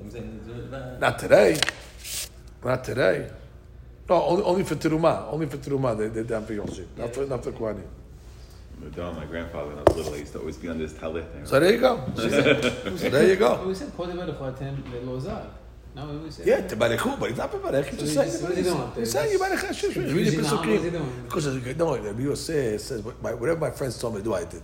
I'm 0.00 0.10
saying, 0.10 0.40
זה- 0.46 0.98
Not 1.00 1.18
today. 1.20 1.56
Not 2.64 2.82
today. 2.82 3.30
No, 4.08 4.22
only, 4.22 4.42
only 4.42 4.64
for 4.64 4.74
teruma. 4.74 5.32
Only 5.32 5.46
for 5.46 5.58
teruma. 5.58 5.96
They, 5.96 6.08
they're 6.08 6.24
down 6.24 6.44
for 6.46 6.52
Yoshim. 6.54 6.86
Not 6.98 7.14
for 7.14 7.26
not 7.26 7.44
for 7.44 7.52
Kohanim. 7.52 7.86
Madonna, 8.79 9.19
my 9.19 9.25
grandfather, 9.25 9.69
when 9.69 9.77
I 9.79 9.81
was 9.83 9.95
little, 9.97 10.13
I 10.13 10.17
used 10.17 10.31
to 10.33 10.39
always 10.39 10.57
be 10.57 10.69
on 10.69 10.77
this 10.77 10.93
talit. 10.93 11.25
So 11.47 11.59
there 11.59 11.73
you 11.73 11.79
go. 11.79 12.01
so 12.15 13.09
there 13.09 13.27
you 13.27 13.35
go. 13.35 13.65
we 13.67 13.75
said 13.75 13.89
Kodem 13.89 14.15
Erechotem 14.17 14.81
Lelozar. 14.91 15.47
No, 15.95 16.05
we 16.23 16.31
said. 16.31 16.47
Yeah, 16.47 16.61
tebarichu, 16.61 17.19
but 17.19 17.29
he's 17.29 17.37
not 17.37 17.51
bevarech. 17.51 17.85
He's 17.87 17.99
just 17.99 18.13
So 18.13 18.21
saying. 18.21 18.31
he's- 18.31 18.41
what 18.41 18.51
is 18.51 18.57
he 18.57 18.63
doing? 18.63 18.91
He's 18.95 19.11
saying 19.11 19.37
yibarech 19.39 19.65
Hashem. 19.67 19.91
He's 19.91 20.13
reading 20.13 20.41
the 20.41 20.47
arm, 20.47 20.57
what 20.59 20.69
is 20.69 20.83
he 20.83 20.89
pesukim. 20.91 21.23
Because 21.23 21.45
no, 21.77 21.97
the 21.97 22.13
Bible 22.13 22.35
says 22.35 22.83
says 22.83 23.03
my, 23.21 23.33
whatever 23.33 23.59
my 23.59 23.71
friends 23.71 23.99
told 23.99 24.13
me 24.13 24.19
to 24.21 24.23
do, 24.23 24.33
I 24.33 24.45
did. 24.45 24.63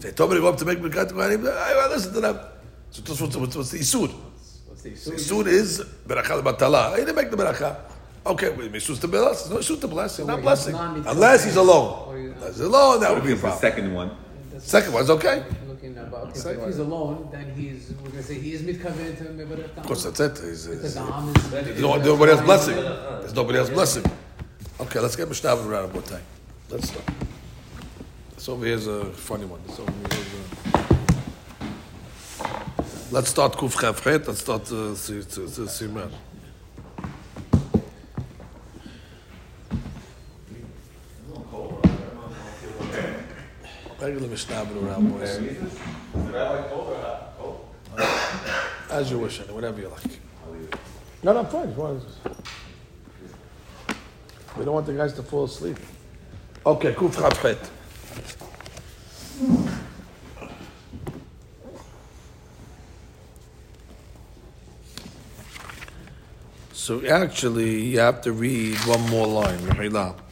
They 0.00 0.10
told 0.10 0.30
me 0.30 0.36
to 0.36 0.42
go 0.42 0.48
up 0.48 0.56
to 0.58 0.64
make 0.64 0.78
birkat 0.80 1.12
kohanim. 1.12 1.46
I, 1.48 1.72
I 1.84 1.88
listened 1.88 2.14
to 2.14 2.20
them. 2.20 2.38
So 2.90 3.02
what's, 3.06 3.20
what's, 3.20 3.36
what's, 3.36 3.56
what's 3.56 3.70
the 3.70 3.78
isud? 3.78 4.10
What's 4.66 4.82
the 4.82 4.90
The 4.90 4.96
issue? 4.96 5.12
isud 5.12 5.46
is 5.46 5.80
beracha 6.08 6.42
batala. 6.42 6.92
I 6.94 6.96
didn't 6.96 7.14
make 7.14 7.30
the 7.30 7.36
beracha. 7.36 7.76
Okay, 8.28 8.50
with 8.50 8.70
misus 8.72 9.00
to 9.00 9.08
bless. 9.08 9.48
No 9.48 9.56
isud 9.56 9.80
to 9.80 9.88
bless. 9.88 10.18
He's 10.18 10.26
not 10.26 10.36
wait, 10.36 10.42
blessing 10.42 10.72
non-mitzvah. 10.74 11.10
unless 11.10 11.44
he's 11.44 11.56
alone. 11.56 12.14
Unless 12.14 12.56
he's 12.56 12.60
alone, 12.60 13.00
that 13.00 13.14
would 13.14 13.24
be 13.24 13.30
a 13.30 13.32
It's 13.32 13.42
the 13.42 13.52
second 13.52 13.94
one. 13.94 14.10
Second 14.58 14.92
one's 14.92 15.08
okay. 15.10 15.44
Looking 15.66 15.96
at, 15.96 16.10
but 16.10 16.20
okay, 16.24 16.38
so 16.38 16.48
if 16.50 16.64
he's 16.66 16.78
alone, 16.78 17.28
then 17.32 17.50
he's, 17.54 17.92
we're 18.02 18.10
gonna 18.10 18.22
say 18.22 18.34
he 18.34 18.52
is 18.52 18.62
mitkaven 18.62 19.16
to 19.18 19.24
Mevarech 19.24 19.76
Of 19.78 19.86
course, 19.86 20.04
that's 20.04 20.20
it. 20.20 20.38
He's, 20.44 20.66
Because 20.66 20.82
he's, 20.82 20.94
the 20.94 21.00
arm 21.00 21.28
is. 21.34 21.50
there's 21.50 21.80
no, 21.80 21.96
nobody 21.96 22.32
else 22.32 22.42
blessing. 22.42 22.76
There's 22.76 23.34
nobody 23.34 23.58
else 23.60 23.70
blessing. 23.70 24.04
Okay, 24.80 25.00
let's 25.00 25.16
get 25.16 25.28
Mishnah 25.28 25.56
around 25.56 25.90
about 25.90 26.04
time. 26.06 26.22
Let's 26.68 26.88
start. 26.88 27.04
This 28.34 28.48
over 28.48 28.66
here's 28.66 28.86
a 28.86 29.06
funny 29.06 29.46
one. 29.46 29.60
This 29.66 29.78
over 29.80 29.90
here 29.90 30.08
is 30.12 30.34
a... 32.44 33.14
Let's 33.14 33.30
start 33.30 33.52
Kuf 33.54 33.80
Chaf 33.80 34.04
Het. 34.04 34.26
Let's 34.26 34.40
start 34.40 34.70
uh, 34.70 34.94
Si- 34.94 35.22
Regular 44.00 44.28
Mishnah 44.28 44.66
around 44.80 45.10
boys. 45.10 45.40
As 48.90 49.10
you 49.10 49.18
wish, 49.18 49.40
Annie, 49.40 49.52
whatever 49.52 49.80
you 49.80 49.88
like. 49.88 50.20
No, 51.22 51.32
no, 51.32 51.40
I'm 51.40 51.46
fine. 51.46 51.74
Why 51.74 51.90
is 51.90 52.04
this? 52.04 52.16
We 54.56 54.64
don't 54.64 54.74
want 54.74 54.86
the 54.86 54.92
guys 54.92 55.12
to 55.14 55.22
fall 55.22 55.44
asleep. 55.44 55.78
Okay, 56.64 56.92
Kuf 56.92 57.14
Chaf 57.18 57.72
So 66.72 67.04
actually, 67.04 67.82
you 67.82 67.98
have 67.98 68.22
to 68.22 68.32
read 68.32 68.76
one 68.86 69.10
more 69.10 69.26
line. 69.26 69.58
Mehila. 69.58 70.27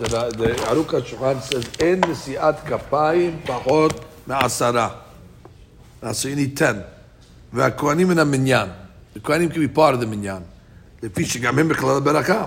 The, 0.00 0.30
the 0.30 0.48
Aruch 0.72 0.92
HaShulchan 0.96 1.42
says, 1.42 1.64
"En 1.78 2.00
nesiat 2.00 2.64
kapayim 2.64 3.42
pachot 3.42 4.02
me'asara." 4.26 4.94
Now, 6.02 6.12
so 6.12 6.28
you 6.28 6.36
need 6.36 6.56
ten. 6.56 6.82
והכהנים 7.52 8.08
מן 8.08 8.18
המניין. 8.18 8.68
The 9.14 9.20
Kohanim 9.20 9.52
can 9.52 10.00
the 10.00 10.06
minyan. 10.06 10.42
לפי 11.02 11.24
שגם 11.24 11.58
הם 11.58 11.68
בכלל 11.68 11.96
הברכה. 11.96 12.44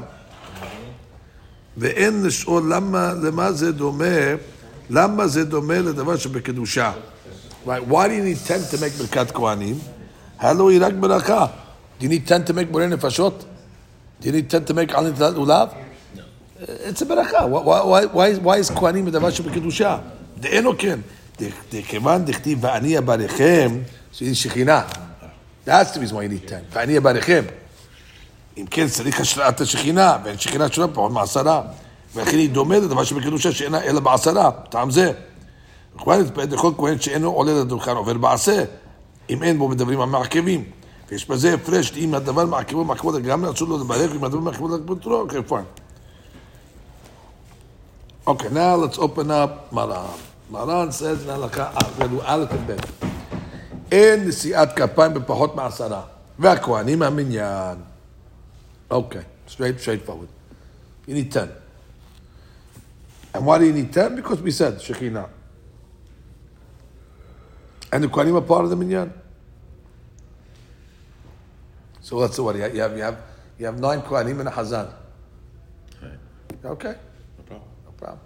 ואין 1.77 2.24
לשאול 2.24 2.74
למה, 2.74 3.13
למה 3.24 3.51
זה 3.51 3.72
דומה, 3.72 4.05
למה 4.89 5.27
זה 5.27 5.45
דומה 5.45 5.79
לדבר 5.79 6.15
שבקדושה. 6.17 6.91
Why 7.65 7.69
do 7.69 8.13
you 8.13 8.24
need 8.24 8.38
10 8.45 8.72
to 8.72 8.77
make 8.77 8.98
ברכת 8.98 9.31
כהנים? 9.31 9.79
הלו 10.39 10.69
היא 10.69 10.79
רק 10.81 10.93
ברכה. 10.93 11.45
Do 12.00 12.03
you 12.03 12.07
need 12.07 12.25
10 12.25 12.38
to 12.48 12.53
make 12.53 12.72
בורא 12.72 12.86
נפשות? 12.86 13.45
Do 14.22 14.25
you 14.25 14.31
need 14.31 14.50
10 14.50 14.60
to 14.67 14.74
make 14.74 14.98
על 14.98 15.10
נטילת 15.10 15.33
לולב? 15.33 15.69
It's 16.63 17.01
a 17.01 17.05
ברכה. 17.05 17.46
Why, 18.43 18.58
is 18.58 18.74
כהנים 18.79 19.05
בדבר 19.05 19.29
שבקדושה? 19.29 19.98
דאינו 20.39 20.77
כן. 20.77 21.00
דכיוון 21.72 22.25
דכתיב 22.25 22.58
ואני 22.62 22.98
אברכם, 22.98 23.77
need 24.12 24.34
שכינה. 24.34 24.82
That's 25.67 25.70
the 25.70 26.00
reason 26.00 26.13
why 26.13 26.24
you 26.24 26.32
need 26.32 26.48
10. 26.48 26.55
ואני 26.72 26.98
אברכם. 26.98 27.43
אם 28.58 28.65
כן 28.65 28.88
צריך 28.88 29.22
השראת 29.22 29.62
השכינה, 29.62 30.17
ואין 30.24 30.38
שכינה 30.38 30.72
שונה 30.72 30.88
פחות 30.88 31.12
מעשרה. 31.12 31.62
ולכן 32.15 32.38
היא 32.38 32.50
דומה 32.50 32.79
לדבר 32.79 33.03
שבקדושה 33.03 33.51
שאינה 33.51 33.84
אלא 33.84 34.00
בעשרה, 34.00 34.51
טעם 34.70 34.91
זה. 34.91 35.12
וכהן 35.96 36.22
יתפעד 36.22 36.53
לכל 36.53 36.72
כהן 36.77 37.00
שאינו 37.00 37.32
עולה 37.32 37.53
לדוכן 37.53 37.91
עובר 37.91 38.13
בעשה, 38.13 38.63
אם 39.29 39.43
אין 39.43 39.58
בו 39.58 39.67
מדברים 39.67 40.01
המעכבים. 40.01 40.63
ויש 41.12 41.29
בזה 41.29 41.53
הפרש, 41.53 41.93
אם 41.98 42.15
הדבר 42.15 42.46
מעכבו 42.46 42.84
מעכבו 42.84 43.12
לגמרי, 43.12 43.51
אסור 43.51 43.67
לו 43.67 43.77
לברך, 43.77 44.12
אם 44.15 44.24
הדבר 44.24 44.39
מעכבו 44.39 44.75
לגמרי, 44.75 45.05
אוקיי, 45.05 45.39
fine. 45.50 45.84
Okay, 48.26 48.49
now 48.50 48.76
let's 48.76 48.99
open 48.99 49.31
up 49.31 49.73
Maran. 49.73 50.19
Maran 50.50 50.93
says, 50.93 51.25
now 51.26 51.37
look, 51.37 51.57
we're 51.57 51.71
going 51.71 52.11
to 52.11 52.17
do 52.17 52.21
Aleph 52.21 52.52
and 52.52 52.67
Bet. 52.67 52.87
אין 53.93 54.28
נשיאת 54.28 54.69
כפיים 54.76 55.14
בפחות 55.14 55.55
מעשרה, 55.57 56.05
והכהנים 56.38 57.02
המניין. 57.02 57.78
Okay, 58.90 59.25
straight, 59.47 59.81
straightforward. 59.81 60.28
You 61.07 61.14
need 61.14 61.33
10. 61.33 61.49
And 63.35 63.47
why 63.47 63.59
do 63.59 63.64
you 63.64 63.73
need 63.73 63.93
10? 63.93 64.17
Because 64.17 64.43
we 64.43 64.50
said 64.50 64.75
Shekhinah. 64.75 65.28
And 67.93 68.05
the 68.05 68.09
Kohanim 68.09 68.37
are 68.37 68.43
part 68.43 68.64
of 68.64 68.71
the 68.71 68.76
minyan. 68.76 69.12
So 72.02 72.17
let's 72.17 72.38
what 72.38 72.57
you 72.57 72.62
have, 72.62 72.75
you 72.75 72.81
have, 72.83 72.97
you 72.97 73.02
have, 73.02 73.19
you 73.59 73.67
have 73.67 73.81
nine 73.81 74.02
Kohanim 74.02 74.40
and 74.40 74.49
a 74.49 74.52
Hazan. 74.52 74.93
Right. 76.02 76.12
Okay, 76.64 76.95
No 76.95 76.97
problem. 78.03 78.19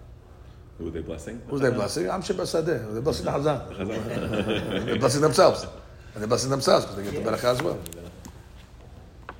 Who 0.78 0.88
are 0.88 0.90
they 0.90 1.00
blessing? 1.00 1.42
Who's 1.48 1.60
they 1.60 1.70
blessing? 1.70 2.10
I'm 2.10 2.22
Sheba 2.22 2.42
Sadeh. 2.42 2.92
They're 2.92 3.02
blessing 3.02 3.24
the 3.24 3.30
Hazan. 3.36 4.86
they're 4.86 4.98
blessing 4.98 5.20
themselves. 5.20 5.66
And 6.14 6.22
they're 6.22 6.28
blessing 6.28 6.50
themselves 6.50 6.86
because 6.86 6.96
they 6.96 7.10
get 7.10 7.24
the 7.24 7.30
barakah 7.30 7.52
as 7.54 7.62
well. 7.62 7.78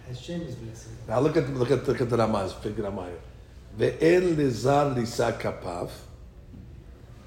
Hashem 0.08 0.42
is 0.42 0.54
blessing. 0.56 0.96
Now 1.06 1.20
look 1.20 1.36
at 1.36 1.48
look 1.50 1.70
at 1.70 1.86
look 1.86 2.00
at 2.00 2.10
the 2.10 2.16
Ramaz, 2.16 2.60
big 2.62 2.78
Ramah 2.78 3.10
Ve'el 3.78 4.96
lisa 4.96 5.36
kapav 5.40 5.90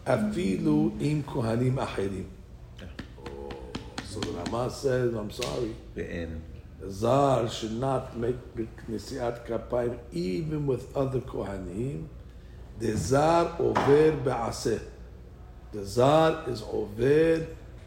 afilu 0.05 0.99
im 1.01 1.23
kohanim. 1.23 2.25
Oh, 3.25 3.49
so 4.03 4.19
the 4.19 4.27
Ramaz 4.27 4.71
says, 4.71 5.13
I'm 5.13 5.31
sorry. 5.31 5.75
Ve'en. 5.95 6.41
Zar 6.89 7.47
should 7.47 7.73
not 7.73 8.17
make 8.17 8.35
nisiat 8.89 9.45
kapayim 9.45 9.99
even 10.11 10.65
with 10.65 10.95
other 10.97 11.19
kohanim. 11.19 12.07
The 12.80 12.96
Zar 13.10 13.60
over 13.60 14.24
בעשה. 14.24 14.76
The 15.72 15.84
Zar 15.96 16.48
is 16.48 16.62
over 16.62 17.42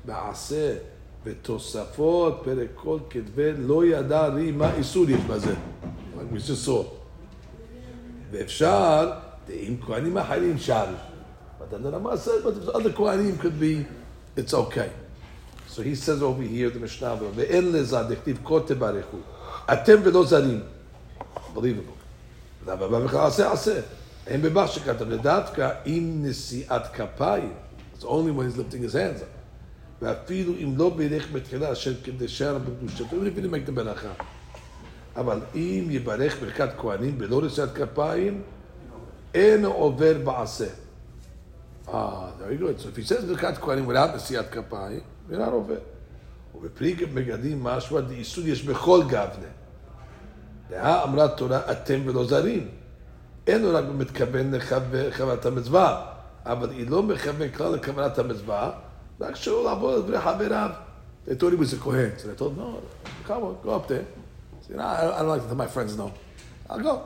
בעשה. 0.06 0.76
ותוספות, 1.24 2.42
פרק 2.44 2.68
כל 2.76 3.00
כתבי, 3.10 3.52
לא 3.58 3.86
ידע 3.86 4.28
לי 4.28 4.52
מה 4.52 4.74
איסור 4.76 5.10
יש 5.10 5.22
בזה. 5.22 5.54
Like 5.54 6.36
we 6.36 6.40
just 6.40 6.68
saw. 6.68 6.84
ואפשר, 8.32 9.12
עם 9.50 9.76
כהנים 9.82 10.18
אחרים 10.18 10.58
שר. 10.58 10.86
But 11.60 11.72
then 11.72 11.84
the 11.84 11.92
Rama 11.92 12.18
says, 12.18 12.42
but 12.44 12.54
if 12.58 12.70
other 12.70 12.94
כהנים 12.94 13.38
could 13.38 13.60
be, 13.60 13.86
it's 14.38 14.54
okay. 14.54 14.90
So 15.68 15.82
he 15.82 15.96
says 15.96 16.24
over 16.24 16.42
here, 16.42 16.70
the 16.70 16.80
Mishnah, 16.80 17.18
ואין 17.36 17.72
לזר, 17.72 18.04
דכתיב 18.04 18.40
כה 18.44 18.60
תברכו. 18.66 19.18
אתם 19.74 19.96
ולא 20.04 20.26
זרים. 20.26 20.62
Believable. 21.56 22.00
למה 22.68 22.88
בא 22.88 23.00
בכלל 23.00 23.28
עשה 23.28 23.82
אין 24.27 24.43
בבא 24.43 24.67
שכתב, 24.67 25.05
ודווקא 25.09 25.71
עם 25.85 26.23
נשיאת 26.25 26.83
כפיים. 26.93 27.53
It's 27.99 28.05
only 28.05 28.31
when 28.31 28.47
he's 28.47 28.57
lifting 28.57 28.83
his 28.83 28.95
hands 28.95 29.23
up. 29.23 29.35
ואפילו 30.03 30.53
אם 30.63 30.75
לא 30.77 30.91
בירך 30.97 31.33
בתחילה 31.33 31.73
אשר 31.73 31.95
קדשה 32.03 32.59
בקדושתו, 32.59 33.05
even 33.05 33.11
if 33.11 33.39
he 33.39 33.55
make 33.55 33.69
the 33.69 33.73
ברכה. 33.73 34.13
אבל 35.17 35.41
אם 35.55 35.87
יברך 35.91 36.41
ברכת 36.41 36.69
כהנים 36.79 37.19
בלא 37.19 37.43
נשיאת 37.43 37.75
כפיים, 37.75 38.43
אין 39.35 39.65
עובר 39.65 40.19
בעשה. 40.25 40.67
Ah, 41.87 41.91
there 42.39 42.53
you 42.53 42.59
go. 42.59 42.83
So 42.83 43.13
if 43.13 43.27
ברכת 43.27 43.59
כהנים 43.59 43.91
without 43.91 44.17
נשיאת 44.17 44.51
כפיים, 44.51 45.01
not 45.31 45.51
עובר. 45.53 45.79
ובפרי 46.55 46.95
בגדים 46.95 47.63
משמע 47.63 48.01
דאיסור 48.01 48.45
יש 48.47 48.63
בכל 48.63 49.03
גבנה. 49.07 49.51
דהה 50.71 51.05
אמרה 51.05 51.29
תורה 51.29 51.73
אתם 51.73 52.01
ולא 52.05 52.27
זרים. 52.27 52.69
אין 53.48 53.62
לו 53.62 53.76
רק 53.76 53.84
מתכוון 53.98 54.52
לכוונת 54.94 55.46
המצווה, 55.46 56.06
אבל 56.46 56.70
היא 56.70 56.90
לא 56.90 57.04
מכוון 57.04 57.50
כלל 57.50 57.72
לכוונת 57.72 58.20
המצווה, 58.20 58.72
רק 59.22 59.36
שהוא 59.36 59.64
לעבוד 59.64 60.00
את 60.00 60.06
בני 60.06 60.20
חבריו. 60.20 60.70
They 61.28 61.32
thought 61.32 61.52
he 61.52 61.58
was 61.58 61.74
a 61.74 61.78
Kohen, 61.78 62.12
so 62.18 62.28
they 62.28 62.36
told 62.36 62.54
him, 62.54 62.58
no, 62.58 62.82
come 63.28 63.44
on, 63.44 63.58
go 63.64 63.72
up 63.72 63.88
there. 63.88 64.06
So, 64.62 64.72
you 64.72 64.78
know, 64.78 64.84
I, 64.84 65.18
I 65.18 65.20
don't 65.20 65.28
like 65.28 65.42
to 65.42 65.48
tell 65.48 65.56
my 65.56 65.68
friends 65.68 65.98
no. 65.98 66.12
I'll 66.70 66.80
go. 66.80 67.02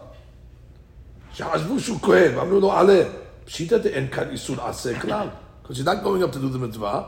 שחשבו 1.34 1.80
שהוא 1.80 2.00
כהן, 2.02 2.38
ואמרו 2.38 2.60
לו 2.60 2.72
עלה. 2.72 3.04
פשיטא 3.46 3.78
דאין 3.78 4.08
כאן 4.08 4.30
איסור 4.30 4.62
עשה 4.62 5.00
כלל. 5.00 5.28
Because 5.64 5.78
he's 5.78 5.86
not 5.86 6.04
going 6.04 6.24
up 6.24 6.32
to 6.32 6.40
do 6.40 6.50
the 6.54 6.58
מצווה. 6.58 7.04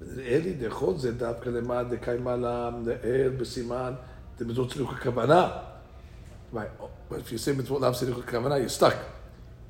ונראה 0.00 0.40
לי 0.44 0.52
דכל 0.52 0.92
זה 0.96 1.12
דווקא 1.12 1.48
למען 1.48 1.88
דקיימה 1.88 2.36
למנהל 2.36 3.28
בסימן 3.38 3.92
דמצוות 4.40 4.72
צילוק 4.72 4.92
הכוונה. 4.92 5.48
Right, 6.54 6.70
but 7.08 7.20
if 7.20 7.30
you 7.32 7.38
say 7.38 7.52
מצוות 7.58 7.80
לאו 7.82 7.94
צילוק 7.94 8.18
הכוונה, 8.28 8.54
you're 8.56 8.80
stuck. 8.80 8.94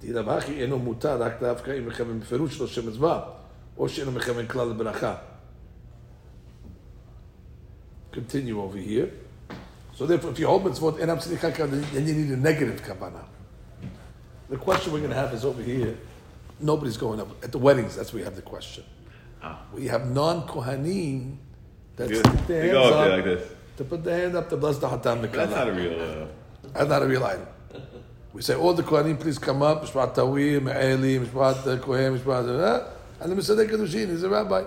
דין 0.01 0.17
הבכי 0.17 0.63
אינו 0.63 0.79
מותר 0.79 1.23
רק 1.23 1.33
דווקא 1.41 1.71
אם 1.79 1.87
מכוון 1.87 2.21
בפירוש 2.21 2.61
לא 2.61 2.67
שם 2.67 2.89
מצווה, 2.89 3.21
או 3.77 3.89
שאינו 3.89 4.13
מכוון 4.13 4.47
כלל 4.47 4.69
לברכה. 4.69 5.15
Continue 8.13 8.59
over 8.61 8.79
here. 8.79 9.09
So 9.95 10.07
therefore, 10.07 10.31
if 10.31 10.39
you 10.39 10.47
hold 10.47 10.65
mitzvot 10.65 11.01
and 11.01 11.11
absolute 11.11 11.41
then 11.93 12.07
you 12.09 12.15
need 12.15 12.31
a 12.31 12.37
negative 12.37 12.83
kavanah. 12.83 13.25
The 14.49 14.57
question 14.57 14.93
we're 14.93 14.99
going 14.99 15.11
to 15.11 15.17
have 15.17 15.33
is 15.35 15.45
over 15.45 15.63
here. 15.63 15.97
Nobody's 16.59 16.97
going 16.97 17.21
up 17.21 17.29
at 17.45 17.53
the 17.53 17.59
weddings. 17.59 17.95
That's 17.97 18.13
where 18.13 18.21
we 18.21 18.25
have 18.25 18.35
the 18.37 18.43
question. 18.43 18.85
We 19.73 19.87
have 19.89 20.11
non-kohanim 20.11 21.37
that 21.97 22.09
Good. 22.09 22.27
stick 22.27 22.47
their 22.47 22.63
They 22.63 22.69
hands 22.69 22.73
go 22.73 22.83
up 22.89 22.95
up 22.95 23.05
there 23.05 23.17
like 23.17 23.25
this. 23.25 23.53
to 23.77 23.85
put 23.85 24.05
their 24.05 24.19
hand 24.23 24.37
up 24.37 24.49
to 24.51 24.57
bless 24.57 24.79
the 24.79 24.89
hatam 24.89 25.31
That's 25.31 25.51
not 25.53 25.69
a 25.69 25.71
mikala. 25.73 25.77
real. 25.77 26.01
Uh, 26.01 26.27
That's 26.76 26.90
not 26.90 27.02
a 27.02 27.08
real 27.08 27.24
item. 27.24 27.48
We 28.34 28.42
say 28.42 28.56
all 28.56 28.74
the 28.74 28.84
kohanim, 28.84 29.18
please 29.18 29.40
come 29.40 29.62
up. 29.62 29.84
Mishpat 29.84 30.14
Tawi, 30.14 30.60
Me'eli, 30.60 31.26
Mishpat 31.26 31.82
Kohen, 31.82 32.20
Mishpat 32.20 32.92
and 33.22 33.32
the 33.32 33.36
Mesadek 33.36 33.70
Kedushin. 33.70 34.10
He's 34.10 34.24
a 34.24 34.30
rabbi. 34.30 34.66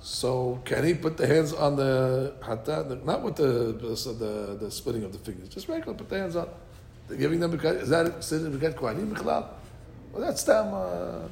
So 0.00 0.60
can 0.64 0.84
he 0.84 0.94
put 0.94 1.16
the 1.16 1.26
hands 1.26 1.52
on 1.52 1.76
the 1.76 2.34
hatam? 2.40 3.04
Not 3.04 3.22
with 3.22 3.36
the 3.36 3.72
the, 3.72 4.56
the 4.60 4.70
splitting 4.70 5.04
of 5.04 5.12
the 5.12 5.18
fingers, 5.18 5.48
just 5.48 5.68
regular. 5.68 5.96
Put 5.96 6.08
the 6.08 6.18
hands 6.18 6.34
on. 6.34 6.48
They're 7.06 7.18
giving 7.18 7.38
them 7.38 7.52
because 7.52 7.82
is 7.82 7.88
that 7.90 8.10
considered 8.10 8.52
begat 8.52 8.74
kohanim? 8.76 9.14
Well, 10.12 10.22
that's 10.26 10.42
them. 10.42 10.74
Uh, 10.74 11.28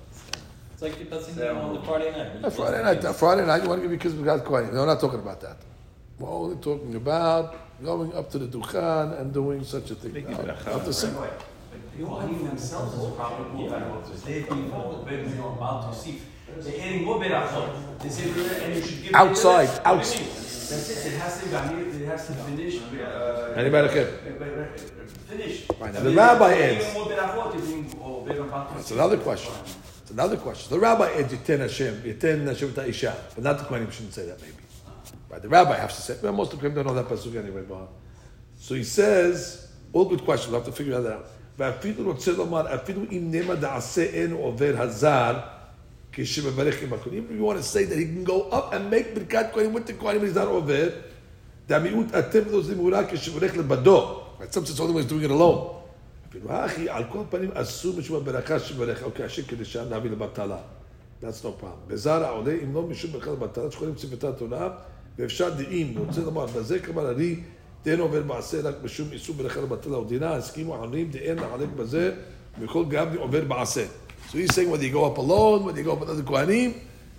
It's 0.73 0.83
like 0.83 0.99
you're 0.99 1.09
passing 1.09 1.35
them 1.35 1.57
on 1.57 1.75
the 1.75 1.83
Friday 1.83 2.11
night. 2.13 2.53
Friday 2.53 2.83
night, 2.83 3.17
Friday 3.17 3.47
night, 3.47 3.63
you 3.63 3.69
want 3.69 3.81
to 3.81 3.83
give 3.83 3.91
your 3.91 3.99
kids 3.99 4.15
without 4.15 4.45
Kohanim. 4.45 4.75
No, 4.75 4.81
we're 4.81 4.87
not 4.87 5.01
talking 5.01 5.21
about 5.21 5.41
that. 5.41 5.57
We're 6.19 6.29
only 6.31 6.57
talking 6.57 6.95
about 6.95 7.66
going 7.83 8.15
up 8.15 8.31
to 8.31 8.39
the 8.39 8.47
Dukhan 8.47 9.21
and 9.21 9.33
doing 9.33 9.65
such 9.65 9.91
a 9.91 9.95
thing. 9.95 10.25
Now, 10.29 10.39
Up 10.73 10.85
to 10.85 10.93
sing. 10.93 11.15
The 11.15 12.03
Kohanim 12.05 12.47
themselves 12.49 12.95
is 12.95 13.15
probably 13.17 13.53
more 13.53 13.71
berachot. 13.71 14.25
They 14.25 14.41
have 14.41 14.49
been 14.51 14.59
involved 14.65 15.11
with 15.11 15.31
you 15.31 15.35
know, 15.41 15.53
about 15.53 15.93
to 15.93 15.99
see. 15.99 16.21
They're 16.59 16.81
adding 16.81 17.05
more 17.05 17.19
berachot. 17.21 17.99
They 18.01 18.09
say, 18.09 18.65
and 18.65 18.75
you 18.75 18.83
should 18.83 18.99
give 19.03 19.11
it 19.11 19.15
Outside, 19.15 19.69
them. 19.69 19.83
outside. 19.85 20.21
That's 20.27 21.07
it. 21.07 21.13
It 21.13 21.19
has 21.19 21.41
to 21.43 21.49
be. 21.49 22.03
It 22.03 22.07
has 22.09 22.27
to 22.27 22.33
finish. 22.35 22.81
Uh, 22.83 23.55
Anybody 23.57 23.89
care? 23.95 24.07
Finish. 25.29 25.67
Right, 25.81 25.93
now 25.95 26.01
the 26.01 26.11
rabbi 26.11 26.55
You're 26.55 26.65
adds- 26.65 26.85
doing 26.85 26.95
more 26.95 27.07
berachot. 27.17 27.55
You're 27.55 27.63
doing 28.35 28.49
berachot. 28.51 28.75
That's 28.75 28.91
another 28.91 29.17
question. 29.19 29.53
It's 30.03 30.11
another 30.11 30.37
question. 30.37 30.71
The 30.75 30.81
rabbi 30.81 31.13
adds 31.13 31.33
Yiten 31.33 31.61
Hashem, 31.61 31.95
Yiten 32.03 32.47
Hashem 32.47 32.73
Ta'isha. 32.75 33.15
But 33.35 33.45
not 33.45 33.59
the 33.59 33.65
Kohanim 33.65 33.91
shouldn't 33.93 34.15
say 34.15 34.27
that, 34.27 34.41
maybe. 34.41 34.53
Right, 35.30 35.42
the 35.42 35.50
rabbi 35.50 35.78
has 35.78 35.96
to 35.96 36.02
say 36.02 36.18
Well, 36.22 36.34
most 36.34 36.54
of 36.54 36.60
the 36.60 36.70
Kohanim 36.70 36.76
don't 36.76 36.88
know 36.88 36.94
that 36.94 37.08
pasuk 37.08 37.36
anyway, 37.36 37.64
but. 37.68 37.88
So 38.58 38.76
he 38.76 38.84
says, 38.84 39.70
all 39.92 40.06
good 40.06 40.24
questions, 40.24 40.52
we'll 40.52 40.62
have 40.62 40.70
to 40.70 40.76
figure 40.76 41.00
that 41.02 41.12
out. 41.12 41.26
ואפילו 41.58 42.04
רוצה 42.04 42.32
לומר, 42.32 42.76
אפילו 42.76 43.02
אם 43.12 43.28
נאמר 43.32 43.56
דעשה 43.56 44.04
אין 44.04 44.32
עובר 44.32 44.74
הזר, 44.78 45.40
כשמברך 46.12 46.82
עם 46.82 46.94
הכהנים, 46.94 47.28
if 47.30 47.40
you 47.40 47.44
want 47.44 47.58
to 47.58 47.64
say 47.64 47.86
that 47.86 47.98
he 47.98 48.06
can 48.06 48.24
go 48.24 48.50
up 48.52 48.74
and 48.74 48.90
make 48.90 49.20
ברכת 49.20 49.46
כהנים 49.54 49.76
with 49.76 49.88
the 49.88 49.94
כהנים, 50.02 50.22
he's 50.22 50.38
not 50.38 50.48
עובר, 50.48 50.90
דמיעוט 51.68 52.16
אתם 52.20 52.40
לא 52.52 52.62
זמורה 52.62 53.08
כשמברך 53.08 53.58
לבדו. 53.58 54.22
Right, 54.40 54.54
some 54.54 54.66
says 54.66 54.80
only 54.80 55.02
he's 55.02 55.12
doing 55.12 55.24
it 55.24 55.32
alone. 55.32 55.82
אפילו 56.30 56.66
אחי, 56.66 56.90
על 56.90 57.04
כל 57.10 57.24
פנים 57.30 57.52
אסור 57.54 57.94
משום 57.98 58.16
הברכה 58.16 58.60
שברך, 58.60 59.04
אוקיי, 59.04 59.26
אשר 59.26 59.42
כדשם 59.42 59.90
להביא 59.90 60.12
לבטלה. 60.12 60.58
That's 61.22 61.44
no 61.44 61.64
problem. 61.64 61.88
בזר 61.88 62.24
העולה, 62.24 62.54
אם 62.64 62.74
לא 62.74 62.82
משום 62.82 63.12
ברכה 63.12 63.32
לבטלה, 63.32 63.72
שכונים 63.72 63.96
צוותה 63.96 64.30
התורה, 64.30 64.70
ואפשר 65.18 65.50
דעים, 65.50 65.98
רוצה 65.98 66.22
לומר, 66.22 66.46
בזה 66.46 66.80
כלומר, 66.80 67.12
אני 67.12 67.36
דאין 67.86 68.00
עובר 68.00 68.24
מעשה 68.24 68.62
רק 68.62 68.76
משום 68.84 69.08
איסור 69.12 69.36
ברכה 69.36 69.62
לבטלה 69.62 69.98
ודינה, 69.98 70.34
הסכימו 70.34 70.76
החברים, 70.76 71.12
דאין 71.12 71.40
לחלק 71.40 71.70
בזה, 71.76 72.16
וכל 72.62 72.86
גבני 72.86 73.18
עובר 73.18 73.46
מעשה. 73.48 73.86
So 74.30 74.34
he's 74.34 74.56
saying 74.56 74.70
whether 74.70 74.84
you 74.84 74.94
go 74.94 75.06
up 75.06 75.18
alone, 75.18 75.66
whether 75.66 75.80
you 75.80 75.86
go 75.86 75.94
up 75.94 76.00
with 76.02 76.10
other 76.10 76.24
כהנים, 76.24 76.74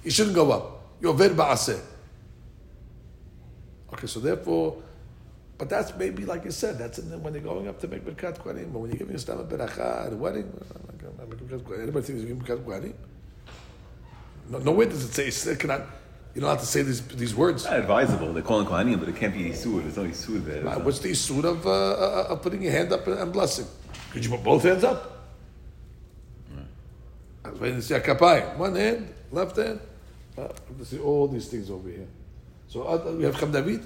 you 0.04 0.10
shouldn't 0.10 0.34
go 0.34 0.50
up. 0.52 0.64
You 1.02 1.06
עובר 1.06 1.34
מעשה. 1.36 1.74
Okay, 3.92 4.06
so 4.06 4.20
therefore, 4.20 4.76
but 5.58 5.68
that's 5.68 5.92
maybe 5.98 6.24
like 6.24 6.44
you 6.44 6.50
said, 6.50 6.78
that's 6.78 6.98
in 6.98 7.10
the, 7.10 7.18
when 7.18 7.32
they're 7.34 7.42
going 7.42 7.68
up 7.68 7.78
to 7.80 7.86
make 7.88 8.02
Birkat 8.06 8.38
Kohanim. 8.42 8.72
But 8.72 8.78
when 8.80 8.90
you're 8.90 8.98
giving 8.98 9.14
a 9.16 9.18
stam 9.18 9.38
beracha 9.46 10.06
at 10.06 10.12
a 10.12 10.16
wedding, 10.16 10.48
anybody 11.82 12.06
thinks 12.06 12.22
you're 12.22 12.30
giving 12.32 12.42
Birkat 12.42 12.60
Kohanim? 12.64 12.94
No, 14.50 14.58
nowhere 14.58 14.86
does 14.86 15.04
it 15.04 15.12
say 15.14 15.26
it's- 15.28 15.46
it 15.46 15.58
cannot. 15.58 15.82
you're 16.37 16.43
not 16.43 16.49
allowed 16.49 16.59
to 16.59 16.65
say 16.67 16.83
these 16.83 17.01
these 17.07 17.33
words. 17.33 17.63
not 17.63 17.79
advisable. 17.79 18.31
They're 18.31 18.43
calling 18.43 18.67
Kohanim, 18.67 18.99
but 18.99 19.09
it 19.09 19.15
can't 19.15 19.33
be 19.33 19.49
Isur. 19.49 19.81
There's 19.81 19.97
no 19.97 20.03
Isur 20.03 20.45
there. 20.45 20.67
Uh, 20.67 20.77
What's 20.77 20.99
the 20.99 21.09
issue 21.09 21.41
of, 21.47 21.65
uh, 21.65 21.71
uh, 21.71 22.27
of 22.29 22.43
putting 22.43 22.61
your 22.61 22.73
hand 22.73 22.93
up 22.93 23.07
and 23.07 23.33
blessing? 23.33 23.65
Could 24.11 24.23
you 24.23 24.29
put 24.29 24.43
both 24.43 24.61
hands 24.61 24.83
up? 24.83 25.31
I 27.43 27.49
was 27.49 27.59
waiting 27.59 27.77
to 27.77 27.81
see 27.81 27.95
a 27.95 27.99
kapayim. 27.99 28.55
One 28.55 28.75
hand, 28.75 29.11
left 29.31 29.57
hand. 29.57 29.79
Uh, 30.37 30.49
to 30.77 30.85
see 30.85 30.99
all 30.99 31.27
these 31.27 31.47
things 31.47 31.71
over 31.71 31.89
here. 31.89 32.07
So 32.67 32.83
uh, 32.83 33.13
we 33.17 33.23
have 33.23 33.39
Cham 33.39 33.51
David. 33.51 33.83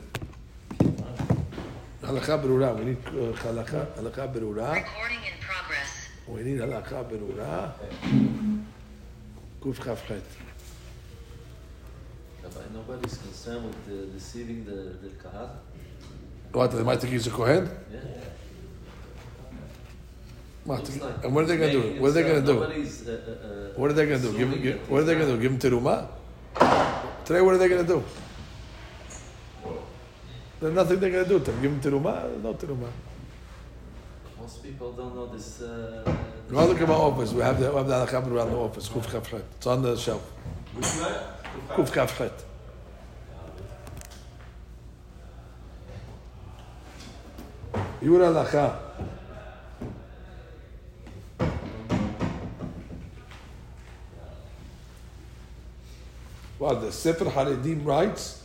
Halakha 2.04 2.36
berura. 2.44 2.78
We 2.78 2.84
need 2.84 2.98
uh, 3.08 3.32
halakha, 3.48 3.88
halakha 3.96 4.28
berura. 4.34 4.76
Recording 4.76 5.24
in 5.24 5.40
progress. 5.40 6.10
We 6.28 6.44
need 6.44 6.60
halakha 6.60 7.10
berura. 7.10 7.72
Kuf 9.62 9.82
chaf 9.82 10.06
chet. 10.06 10.18
Rabbi, 10.20 10.51
nobody's 12.74 13.18
concerned 13.18 13.66
with 13.66 13.86
the 13.88 14.08
deceiving 14.18 14.66
the, 14.66 14.98
the 15.08 15.10
kahal. 15.22 15.50
What? 16.52 16.72
They 16.72 16.84
might 16.84 17.00
think 17.00 17.14
he's 17.14 17.28
a 17.28 17.30
kohen. 17.30 17.70
Yeah. 17.92 18.00
Like 20.66 20.84
And 21.24 21.34
what 21.34 21.44
are 21.46 21.48
they 21.48 21.58
going 21.58 21.72
to 21.72 21.82
do? 21.82 22.02
What 22.02 22.10
are 22.10 22.12
they 22.12 22.24
going 22.24 22.46
to 22.46 22.54
do? 22.54 22.62
Uh, 22.62 22.66
uh, 22.66 22.70
uh, 22.70 23.80
What 23.80 23.90
are 23.92 23.94
they 23.94 24.06
going 24.06 24.22
to 24.22 24.32
do? 24.32 24.38
Give, 24.38 24.62
give, 24.64 24.90
what 24.90 25.02
are 25.02 25.04
they 25.06 25.16
going 25.16 25.28
to 25.28 25.36
do? 25.36 25.42
Give 25.42 25.52
him 25.52 25.60
teruma? 25.60 26.08
Today, 27.26 27.42
what 27.42 27.56
are 27.56 27.58
they 27.58 27.68
going 27.68 27.86
to 27.86 27.94
do? 27.94 28.04
There's 30.60 30.76
nothing 30.76 31.00
they're 31.00 31.10
going 31.10 31.24
to 31.24 31.30
do. 31.30 31.40
to 31.40 31.52
him. 31.52 31.62
Give 31.62 31.72
him 31.72 31.82
teruma? 31.82 32.44
No 32.44 32.54
teruma. 32.54 32.90
Most 34.40 34.62
people 34.62 34.92
don't 34.92 35.16
know 35.16 35.28
this. 35.28 35.62
Uh, 35.62 36.04
Go 36.50 36.66
look 36.66 36.82
at 36.82 36.88
my 36.88 36.94
office. 36.94 37.32
We 37.32 37.42
have 37.42 37.60
the, 37.60 37.72
we 37.72 37.78
have 37.78 37.88
the 37.88 37.94
halakha 37.94 38.28
around 38.32 38.52
the 38.52 38.58
office. 38.58 38.90
Kuf. 38.90 39.42
It's 39.58 39.68
on 39.68 39.82
the 39.82 39.96
shelf. 39.96 40.32
Kuf 40.76 41.00
chaf 41.00 41.41
You 48.02 48.14
were 48.14 48.20
halakha. 48.20 48.80
Well, 56.58 56.76
the 56.76 56.92
Sefer 56.92 57.26
Haredim 57.26 57.86
writes 57.86 58.44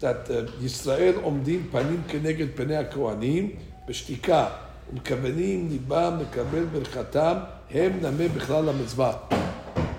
that 0.00 0.30
uh, 0.30 0.46
Yisrael 0.60 1.22
עומדים 1.22 1.68
פנים 1.70 2.02
כנגד 2.08 2.46
פני 2.54 2.76
הכהנים 2.76 3.50
בשתיקה 3.88 4.48
ומכוונים 4.92 5.68
ליבם 5.68 6.18
לקבל 6.20 6.64
ברכתם, 6.64 7.36
הם 7.70 7.92
נמה 8.02 8.28
בכלל 8.34 8.64
למצווה. 8.64 9.16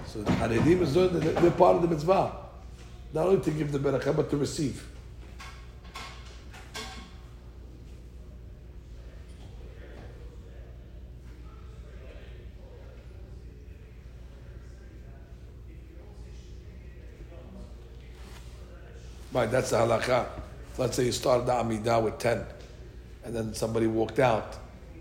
So 0.07 0.23
the 0.23 0.31
Haredim 0.31 0.81
is 0.81 0.93
doing, 0.93 1.19
they're 1.19 1.51
part 1.51 1.75
of 1.75 1.81
the 1.81 1.87
mitzvah. 1.89 2.31
Not 3.13 3.27
only 3.27 3.41
to 3.41 3.51
give 3.51 3.71
the 3.71 3.79
barakah, 3.79 4.15
but 4.15 4.29
to 4.29 4.37
receive. 4.37 4.85
Right, 19.33 19.51
that's 19.51 19.69
the 19.69 19.77
halakha. 19.77 20.25
Let's 20.77 20.95
say 20.95 21.05
you 21.05 21.11
started 21.11 21.45
the 21.45 21.51
Amidah 21.51 22.01
with 22.01 22.17
10, 22.17 22.43
and 23.25 23.35
then 23.35 23.53
somebody 23.53 23.87
walked 23.87 24.19
out. 24.19 24.57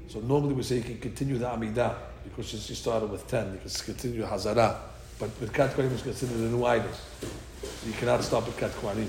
So 0.09 0.21
normally 0.21 0.55
we 0.55 0.63
say 0.63 0.77
you 0.77 0.83
can 0.83 0.99
continue 0.99 1.39
the 1.39 1.47
Amidah, 1.47 1.95
because 2.25 2.53
you 2.69 2.75
started 2.75 3.11
with 3.11 3.27
10, 3.29 3.53
you 3.53 3.59
can 3.61 3.71
continue 3.71 4.25
Hazara. 4.25 4.77
But 5.19 5.31
with 5.41 5.53
Kat 5.53 5.71
Kohanim, 5.71 5.93
it's 5.93 6.03
considered 6.03 6.37
a 6.37 6.41
new 6.41 6.65
item. 6.65 6.91
So 7.23 7.87
you 7.87 7.93
cannot 7.95 8.23
stop 8.23 8.47
with 8.47 8.57
Kat 8.59 8.71
Kohanim. 8.73 9.09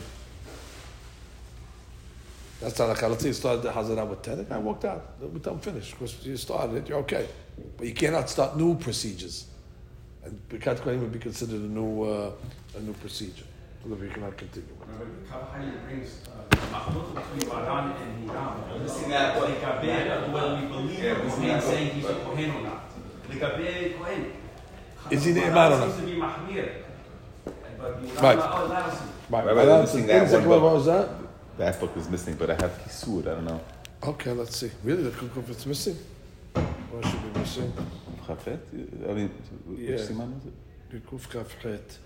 That's 2.62 2.76
the 2.76 2.86
halakha. 2.86 3.10
Let's 3.10 3.22
say 3.22 3.28
you 3.30 3.34
started 3.34 3.62
the 3.62 3.70
Hazara 3.70 4.08
with 4.08 4.22
10, 4.24 4.38
the 4.38 4.44
guy 4.46 4.58
walked 4.58 4.86
out. 4.86 5.14
We 5.22 5.40
tell 5.40 5.54
him 5.54 5.60
finish, 5.60 5.92
because 5.92 6.26
you 6.26 6.38
started 6.38 6.78
it, 6.78 6.90
you're 6.90 7.00
okay. 7.00 7.28
But 7.78 7.88
you 7.88 7.94
cannot 7.94 8.30
start 8.30 8.58
new 8.58 8.76
procedures. 8.76 9.48
And 10.24 10.40
Birkat 10.50 10.78
Kohanim 10.78 11.02
would 11.02 11.12
be 11.12 11.20
considered 11.20 11.62
a 11.62 11.64
new, 11.64 12.04
uh, 12.04 12.32
a 12.76 12.80
new 12.82 12.94
procedure. 12.94 13.46
So 13.84 13.90
that 13.90 14.00
we 14.00 14.08
cannot 14.10 14.36
continue. 14.38 14.68
Kabahani 15.30 15.86
brings 15.86 16.22
uh, 16.28 16.72
Mahmud 16.72 17.16
between 17.16 17.50
Baran 17.50 17.96
and 18.02 18.30
Hiram. 18.30 18.84
Missing 18.84 19.10
that 19.10 19.38
one. 19.38 19.52
Whether 20.34 20.56
we 20.56 20.68
believe 20.68 21.00
Yeah, 21.00 21.14
this 21.14 21.24
missing 21.26 21.42
man 21.42 21.60
that 21.60 21.64
saying 21.64 21.90
he's 21.92 22.06
a 22.06 22.14
Kohen 22.16 22.52
or 22.52 22.62
not. 22.62 22.84
Legabeh 23.30 23.98
Kohen. 23.98 24.32
Is 25.12 25.24
he 25.26 25.32
the 25.34 25.42
Baran 25.42 25.58
Imam 25.58 25.74
or 25.74 25.86
not? 25.88 25.96
Seems 25.96 26.10
to 26.10 26.16
be 26.16 26.22
Mahmir. 26.22 26.70
But 27.46 27.54
Hiram, 27.80 28.06
Right. 28.24 28.38
that 28.38 28.86
was- 28.88 29.00
Right, 29.30 29.46
Right, 29.46 29.46
but 29.46 29.56
we're 29.56 29.66
that's- 29.66 29.94
missing 29.94 30.08
that 30.08 30.32
one, 30.32 30.62
what 30.62 30.62
was 30.74 30.86
that? 30.86 31.10
That 31.58 31.80
book 31.80 31.96
was 31.96 32.10
missing, 32.10 32.36
but 32.36 32.50
I 32.50 32.54
have 32.56 32.80
Kisud. 32.86 33.22
I 33.28 33.36
don't 33.36 33.46
know. 33.46 33.62
Okay, 34.04 34.32
let's 34.32 34.56
see. 34.58 34.72
Really, 34.84 35.04
the 35.04 35.10
kukuf 35.12 35.50
it's 35.50 35.66
missing? 35.66 35.98
What 36.54 37.06
should 37.06 37.34
be 37.34 37.40
missing? 37.40 37.74
Chafet? 38.28 38.60
I 39.10 39.14
mean, 39.14 39.30
which 39.66 39.80
Yeah. 39.80 39.96
siman 39.98 40.34
was 40.36 40.46
it? 40.46 40.54
Kukuf 41.06 41.30
kaf 41.30 41.52
het. 41.62 41.98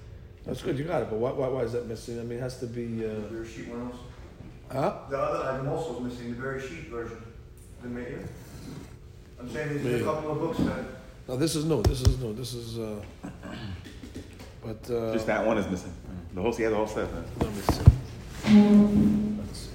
That's 0.46 0.62
good, 0.64 0.78
you 0.80 0.86
got 0.86 1.04
it, 1.04 1.10
but 1.10 1.20
why, 1.20 1.32
why, 1.32 1.48
why 1.50 1.62
is 1.62 1.74
that 1.74 1.86
missing? 1.88 2.20
I 2.20 2.24
mean, 2.24 2.40
it 2.40 2.42
has 2.42 2.58
to 2.60 2.66
be, 2.66 3.06
uh, 3.06 3.10
Very 3.30 3.46
sheet 3.48 3.68
one 3.70 3.82
also. 3.92 4.00
huh? 4.72 4.94
The 5.10 5.18
other 5.18 5.50
item 5.54 5.70
also 5.70 5.98
is 5.98 6.04
missing, 6.14 6.32
the 6.36 6.42
very 6.42 6.60
sheet 6.62 6.90
version, 6.90 7.18
the 7.84 7.88
Meir. 7.90 8.26
I'm 9.40 9.50
saying 9.52 9.70
there's 9.70 9.84
Meir. 9.84 10.02
a 10.02 10.04
couple 10.04 10.32
of 10.32 10.40
books 10.40 10.58
that, 10.60 10.86
No, 11.32 11.38
this 11.38 11.56
is 11.56 11.64
new, 11.64 11.82
this 11.84 12.02
is 12.02 12.20
new, 12.20 12.34
this 12.34 12.54
is, 12.54 12.78
uh, 12.78 13.02
but, 14.62 14.92
uh. 14.94 15.14
Just 15.14 15.28
that 15.28 15.46
one 15.46 15.58
is 15.58 15.66
missing. 15.70 15.94
The 16.34 16.42
whole, 16.42 16.52
he 16.52 16.66
the 16.66 16.76
whole 16.76 16.86
set. 16.86 17.10
man. 17.14 17.24
Let 17.40 17.54
me 17.56 17.62
see. 17.62 17.84
Let's 19.40 19.60
see. 19.60 19.70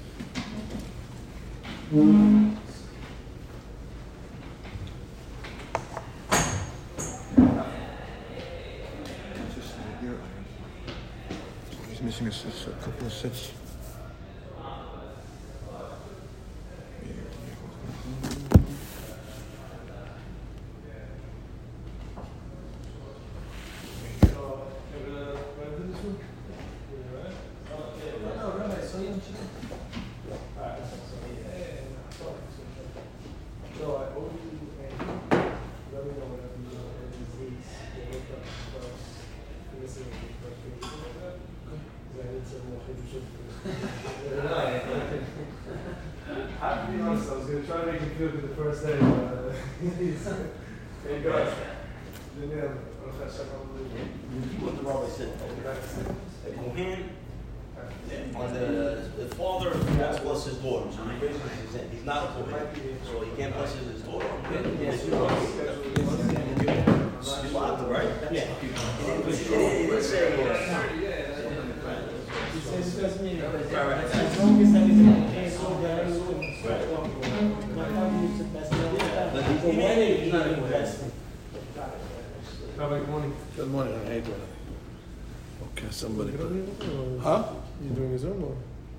He's 11.89 12.03
missing 12.03 12.27
a, 12.27 12.31
a 12.71 12.75
couple 12.85 13.07
of 13.07 13.13
sets. 13.15 13.53
I 46.59 46.75
have 46.75 46.87
to 46.87 46.93
be 46.93 47.01
honest, 47.01 47.31
I 47.31 47.37
was 47.37 47.47
going 47.47 47.63
to 47.63 47.67
try 47.69 47.81
to 47.85 47.87
make 47.93 48.01
him 48.01 48.11
feel 48.17 48.29
good 48.31 48.51
the 48.51 48.55
first 48.57 48.87
day, 48.87 48.99
but 48.99 49.07
uh, 49.07 49.53
he's, 49.99 50.23
thank 50.23 51.25
God. 51.25 51.53
Then, 52.39 52.51
yeah, 52.51 52.69
Baruch 53.01 53.21
Hashem, 53.23 53.47
unbelievable. 53.55 54.07
What 54.61 54.75
the 54.77 54.83
rabbi 54.83 55.09
said, 55.09 55.31
a 56.47 56.49
Kohen, 56.57 57.01
on 58.37 58.47
the, 58.55 58.69
the 59.17 59.27
father 59.35 59.71
wants 59.71 60.17
to 60.19 60.23
bless 60.23 60.45
his 60.47 60.57
daughter, 60.59 60.89
so 60.93 60.99
he 61.05 61.09
raises 61.27 61.43
his 61.43 61.75
hand. 61.75 61.89
He's 61.93 62.05
not 62.05 62.25
a 62.25 62.27
Kohen, 62.33 62.67
so 63.05 63.13
he 63.21 63.31
can't 63.37 63.55
bless 63.55 63.75
his 63.75 64.03
daughter. 64.03 64.29
Yes, 64.81 65.05
you 65.05 65.13
You 67.43 67.57
allowed 67.57 67.77
to, 67.77 67.85
right? 67.87 68.11
Yeah. 68.31 68.47
He 68.61 68.67
didn't 68.69 70.03
say, 70.03 70.21
uh, 70.35 70.45
He 72.53 72.61
says 72.61 72.99
it 72.99 73.01
doesn't 73.03 73.25
mean, 73.25 73.39
as 73.41 73.43
long 73.43 73.57
as 73.63 74.11
that 74.11 74.25
is 74.33 74.39
in 74.39 74.49
the 74.49 74.65
case, 74.65 74.73
so 74.73 74.75
that 74.75 74.75
is, 74.75 74.75
my 74.75 74.75
father 74.75 74.75
used 74.75 74.75
to 74.75 74.75
best, 74.75 74.75
the 74.75 74.75
wedding, 74.75 74.75
he 74.75 74.75
didn't 74.75 74.75
best. 74.75 74.75
Rabbi, 74.75 74.75
good 82.89 83.09
morning. 83.09 83.33
Good 83.57 83.71
morning, 83.71 83.95
I 83.95 84.09
hate 84.09 84.25
when. 84.25 84.41
Okay, 85.73 85.91
somebody. 85.91 86.33
Huh? 87.21 87.45
You 87.83 87.91
doing 87.91 88.13
his 88.13 88.25
own 88.25 88.43
or? 88.43 88.57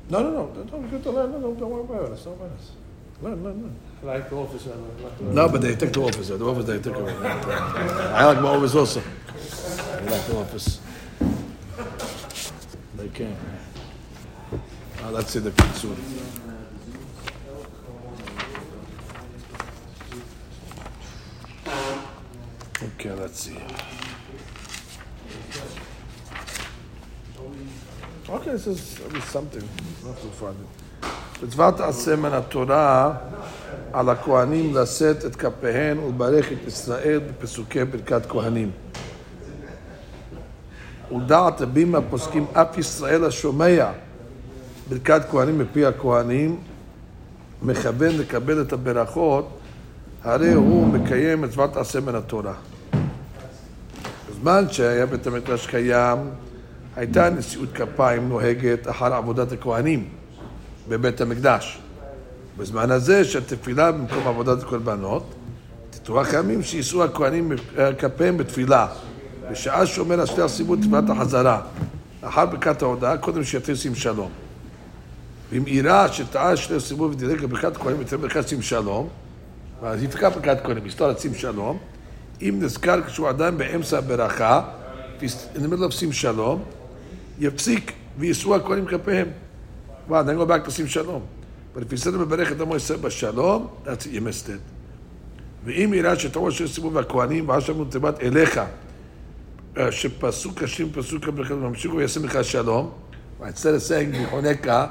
No, 0.09 0.23
no, 0.23 0.29
no, 0.31 0.47
don't, 0.53 0.71
don't, 0.71 1.03
don't, 1.03 1.15
learn, 1.15 1.31
no, 1.31 1.53
don't 1.53 1.69
worry 1.69 1.81
about 1.83 2.11
it, 2.11 2.23
don't 2.23 2.39
worry 2.39 2.49
about 2.49 2.59
it. 2.59 3.23
Learn, 3.23 3.43
learn, 3.43 3.61
learn. 3.61 3.75
I 4.03 4.05
like 4.05 4.29
the 4.29 4.35
office, 4.35 4.65
like 4.67 5.17
the. 5.17 5.23
No, 5.23 5.49
but 5.49 5.61
they 5.61 5.75
took 5.75 5.91
the 5.93 6.01
office. 6.01 6.27
The 6.27 6.45
office 6.45 6.65
they 6.65 6.79
take 6.79 6.95
away. 6.95 7.13
I 7.13 8.25
like 8.25 8.41
my 8.41 8.49
office 8.49 8.75
also. 8.75 9.01
I 9.01 10.01
like 10.01 10.25
the 10.27 10.37
office. 10.37 10.79
They 12.95 13.07
can. 13.09 13.35
העלאת 15.07 15.27
סדר 15.27 15.51
קיצור. 15.51 15.93
אוקיי, 22.81 23.15
להציע. 23.15 23.59
אוקיי, 28.29 28.57
זה 28.57 28.71
משהו. 28.71 29.41
not 30.03 30.05
too 30.05 30.43
funny. 30.43 31.05
מצוות 31.43 31.79
עשה 31.79 32.15
מן 32.15 32.33
התורה 32.33 33.13
על 33.93 34.09
הכהנים 34.09 34.75
לשאת 34.75 35.25
את 35.25 35.35
כפיהן 35.35 35.99
ולברך 35.99 36.51
את 36.51 36.67
ישראל 36.67 37.19
בפסוקי 37.19 37.85
ברכת 37.85 38.25
כהנים. 38.29 38.71
ודעת 41.15 41.61
רבים 41.61 41.95
הפוסקים 41.95 42.45
אף 42.53 42.77
ישראל 42.77 43.25
השומע 43.25 43.91
ברכת 44.89 45.21
כהנים 45.31 45.57
מפי 45.59 45.85
הכהנים 45.85 46.57
מכוון 47.61 48.17
לקבל 48.17 48.61
את 48.61 48.73
הברכות 48.73 49.59
הרי 50.23 50.53
הוא 50.53 50.87
מקיים 50.87 51.41
מצוות 51.41 51.73
תעשה 51.73 51.99
מן 51.99 52.15
התורה. 52.15 52.53
בזמן 54.29 54.65
שהיה 54.71 55.05
בית 55.05 55.27
המקדש 55.27 55.67
קיים 55.67 56.17
הייתה 56.95 57.29
נשיאות 57.29 57.69
כפיים 57.73 58.29
נוהגת 58.29 58.89
אחר 58.89 59.13
עבודת 59.13 59.51
הכהנים 59.51 60.07
בבית 60.89 61.21
המקדש. 61.21 61.79
בזמן 62.57 62.91
הזה 62.91 63.25
שהתפילה 63.25 63.91
במקום 63.91 64.27
עבודת 64.27 64.63
הקורבנות, 64.63 65.35
תתורה 65.89 66.23
חיימים 66.23 66.63
שיישאו 66.63 67.03
הכהנים 67.03 67.51
כפיהם 67.99 68.37
בתפילה, 68.37 68.87
בשעה 69.51 69.85
שאומר 69.85 70.21
השליח 70.21 70.47
סיבוב 70.47 70.81
תפילת 70.81 71.09
החזרה, 71.09 71.61
לאחר 72.23 72.45
ברכת 72.45 72.81
ההודעה, 72.81 73.17
קודם 73.17 73.43
שיתיר 73.43 73.75
שים 73.75 73.95
שלום. 73.95 74.46
ואם 75.51 75.59
במהירה 75.59 76.13
שטעה 76.13 76.57
שני 76.57 76.79
סיבוב 76.79 77.11
ותדלק 77.11 77.43
ברכת 77.43 77.77
כהן 77.77 77.95
ותדלק 77.99 78.19
ברכת 78.19 78.47
שים 78.47 78.61
שלום, 78.61 79.07
ואז 79.81 80.03
יתקע 80.03 80.29
ברכת 80.29 80.57
כהן, 80.63 80.77
מסתור 80.83 81.13
שים 81.13 81.33
שלום, 81.33 81.77
אם 82.41 82.55
נזכר 82.61 83.01
כשהוא 83.01 83.29
עדיין 83.29 83.57
באמצע 83.57 83.97
הברכה, 83.97 84.61
נלמד 85.55 85.79
לו 85.79 85.91
שים 85.91 86.11
שלום, 86.11 86.63
יפסיק 87.39 87.91
ויישאו 88.17 88.55
הכהנים 88.55 88.85
כלפיהם. 88.85 89.27
כפיהם. 90.07 90.29
אני 90.29 90.37
לא 90.37 90.45
באק 90.45 90.67
לשים 90.67 90.87
שלום. 90.87 91.21
ולפיסנו 91.75 92.19
מברך 92.19 92.51
את 92.51 92.61
עמו 92.61 92.75
ישראל 92.75 92.99
בשלום, 92.99 93.67
ימי 94.11 94.33
סטט. 94.33 94.51
ואם 95.65 95.93
יראה 95.93 96.19
שתאור 96.19 96.49
אשר 96.49 96.67
סיבוב 96.67 96.95
והכהנים, 96.95 97.49
ואז 97.49 97.69
אמרו 97.69 97.85
תיבת 97.85 98.19
אליך, 98.21 98.61
אה, 99.77 99.91
שפסוק 99.91 100.63
השם 100.63 100.89
פסוק 100.93 101.27
הברכה, 101.27 101.53
וממשיכו 101.53 101.95
וישם 101.95 102.25
לך 102.25 102.43
שלום, 102.43 102.91
ויצא 103.39 103.71
לסייג 103.71 104.09
מחונקה 104.21 104.87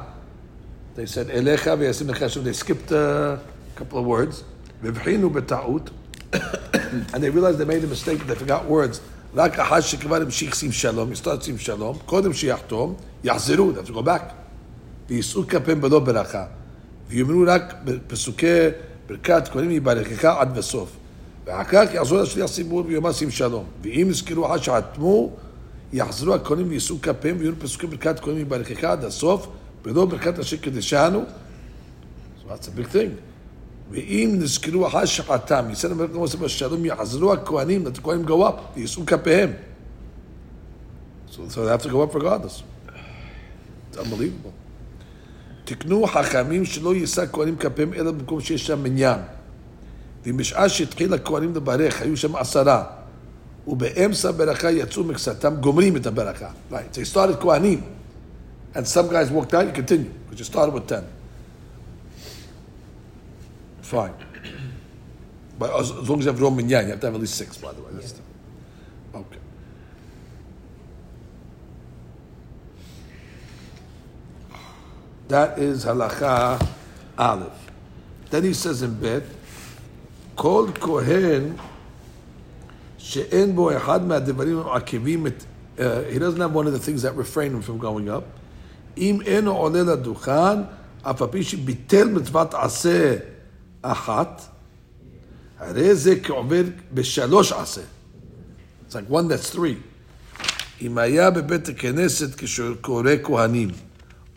they 0.96 1.06
said 1.06 1.30
וישים 1.78 2.08
לך 2.08 2.30
שלום, 2.30 2.46
they 2.46 2.54
skipped 2.54 2.92
a 2.92 3.38
couple 3.80 3.96
of 3.96 4.06
words, 4.06 4.42
והבחינו 4.82 5.30
בטעות, 5.30 5.90
and 6.32 7.16
they 7.16 7.30
realized 7.30 7.58
they 7.58 7.64
made 7.64 7.84
a 7.84 7.86
mistake, 7.86 8.26
they 8.26 8.34
forgot 8.34 8.64
words. 8.68 9.00
רק 9.34 9.58
אחר 9.58 9.80
שכבר 9.80 10.16
המשיך 10.16 10.54
שים 10.54 10.72
שלום, 10.72 11.12
יסתור 11.12 11.40
שים 11.40 11.58
שלום, 11.58 11.98
קודם 12.06 12.32
שיחתום, 12.32 12.94
יחזרו, 13.24 13.72
they 13.72 13.86
have 13.86 13.90
to 13.90 13.92
go 13.92 14.06
back. 14.06 14.32
ויישאו 15.08 15.46
כפיהם 15.46 15.80
בלא 15.80 15.98
ברכה, 15.98 16.44
ויאמרו 17.08 17.44
רק 17.46 17.74
בפסוקי 17.84 18.68
ברכת 19.08 19.48
כהנים 19.48 19.70
יברכך 19.70 20.24
עד 20.24 20.54
בסוף. 20.58 20.90
ואחר 21.44 21.86
כך 21.86 21.94
יחזור 21.94 22.18
השליח 22.18 22.50
ציבור 22.50 22.84
ויאמר 22.86 23.12
שים 23.12 23.30
שלום. 23.30 23.64
ואם 23.82 24.06
יזכרו 24.10 24.46
אחר 24.46 24.56
שחתמו, 24.56 25.30
יחזרו 25.92 26.34
הכהנים 26.34 26.68
ויישאו 26.68 26.96
כפיהם 27.02 27.36
ויהיו 27.38 27.52
פסוקים 27.58 27.90
ברכת 27.90 28.20
כהנים 28.20 28.40
יברכך 28.40 28.84
עד 28.84 29.04
הסוף, 29.04 29.46
ולא 29.86 30.04
ברכת 30.04 30.38
אשר 30.38 30.56
קדשנו. 30.56 31.24
So 32.42 32.48
that's 32.48 32.66
a 32.66 32.80
big 32.80 32.92
thing. 32.92 33.10
ואם 33.90 34.34
נזכרו 34.38 34.86
אחר 34.86 35.04
שחטאם, 35.04 35.70
יצא 35.70 35.88
למלך 35.88 36.10
מוסף 36.14 36.38
בשלום, 36.38 36.84
יחזרו 36.84 37.32
הכהנים, 37.32 37.86
let 37.86 37.98
the 37.98 38.02
כהנים 38.02 38.26
go 38.26 38.30
up, 38.30 38.76
ויישאו 38.76 39.06
כפיהם. 39.06 39.52
So, 41.30 41.38
they 41.38 41.68
have 41.68 41.82
to 41.82 41.90
go 41.90 42.02
up 42.02 42.14
regardless. 42.14 42.62
It's 43.92 43.98
unbelievable. 43.98 44.52
תקנו 45.64 46.06
חכמים 46.06 46.64
שלא 46.64 46.94
יישא 46.94 47.24
כהנים 47.32 47.56
כפיהם 47.56 47.92
אלא 47.94 48.10
במקום 48.10 48.40
שיש 48.40 48.66
שם 48.66 48.82
מניין. 48.82 49.20
ואם 50.24 50.36
בשעה 50.36 50.68
שהתחיל 50.68 51.14
הכהנים 51.14 51.54
לברך, 51.54 52.02
היו 52.02 52.16
שם 52.16 52.36
עשרה, 52.36 52.84
ובאמצע 53.66 54.28
הברכה 54.28 54.70
יצאו 54.70 55.04
מקצתם, 55.04 55.54
גומרים 55.60 55.96
את 55.96 56.06
הברכה. 56.06 56.48
Right, 56.70 56.74
you 56.74 57.14
started 57.14 57.42
כהנים, 57.42 57.80
and 58.75 58.87
some 58.87 59.09
guys 59.09 59.29
walked 59.29 59.53
out, 59.53 59.65
you 59.65 59.73
continue, 59.73 60.11
because 60.25 60.39
you 60.39 60.45
started 60.45 60.73
with 60.73 60.87
ten. 60.87 61.05
Fine. 63.81 64.13
But 65.59 65.77
as, 65.79 65.91
as 65.91 66.09
long 66.09 66.19
as 66.19 66.25
you 66.25 66.31
have 66.31 66.41
Roman 66.41 66.67
Yan, 66.69 66.85
you 66.85 66.91
have 66.91 66.99
to 67.01 67.07
have 67.07 67.15
at 67.15 67.21
least 67.21 67.35
six, 67.35 67.57
by 67.57 67.71
the 67.73 67.81
way. 67.81 67.89
That's 67.91 68.13
the, 68.13 68.21
okay. 69.15 69.37
That 75.27 75.59
is 75.59 75.85
halacha 75.85 76.67
aleph. 77.17 77.71
Then 78.29 78.43
he 78.43 78.53
says 78.53 78.81
in 78.81 78.95
bet, 78.99 79.23
כל 80.35 80.71
כהן 80.79 81.55
שאין 82.97 83.55
בו 83.55 83.77
אחד 83.77 84.07
מהדברים 84.07 84.59
העקיבים 84.59 85.27
את... 85.27 85.45
Uh, 85.77 86.03
he 86.11 86.17
doesn't 86.17 86.39
have 86.39 86.53
one 86.53 86.67
of 86.67 86.73
the 86.73 86.79
things 86.79 87.01
that 87.01 87.15
refrain 87.15 87.51
him 87.51 87.61
from 87.61 87.77
going 87.77 88.09
up. 88.09 88.23
אם 88.96 89.20
אינו 89.26 89.56
עולה 89.56 89.82
לדוכן, 89.82 90.62
אף 91.02 91.22
על 91.22 91.28
פי 91.30 91.42
שביטל 91.42 92.08
מצוות 92.08 92.54
עשה 92.54 93.16
אחת, 93.82 94.42
הרי 95.58 95.94
זה 95.94 96.14
כעובר 96.22 96.62
בשלוש 96.94 97.52
עשה. 97.52 97.80
It's 98.88 98.92
like 98.92 99.10
one 99.10 99.28
that's 99.28 99.54
three. 99.56 99.76
אם 100.80 100.98
היה 100.98 101.30
בבית 101.30 101.68
הכנסת 101.68 102.34
כשקורא 102.36 103.10
כהנים, 103.22 103.68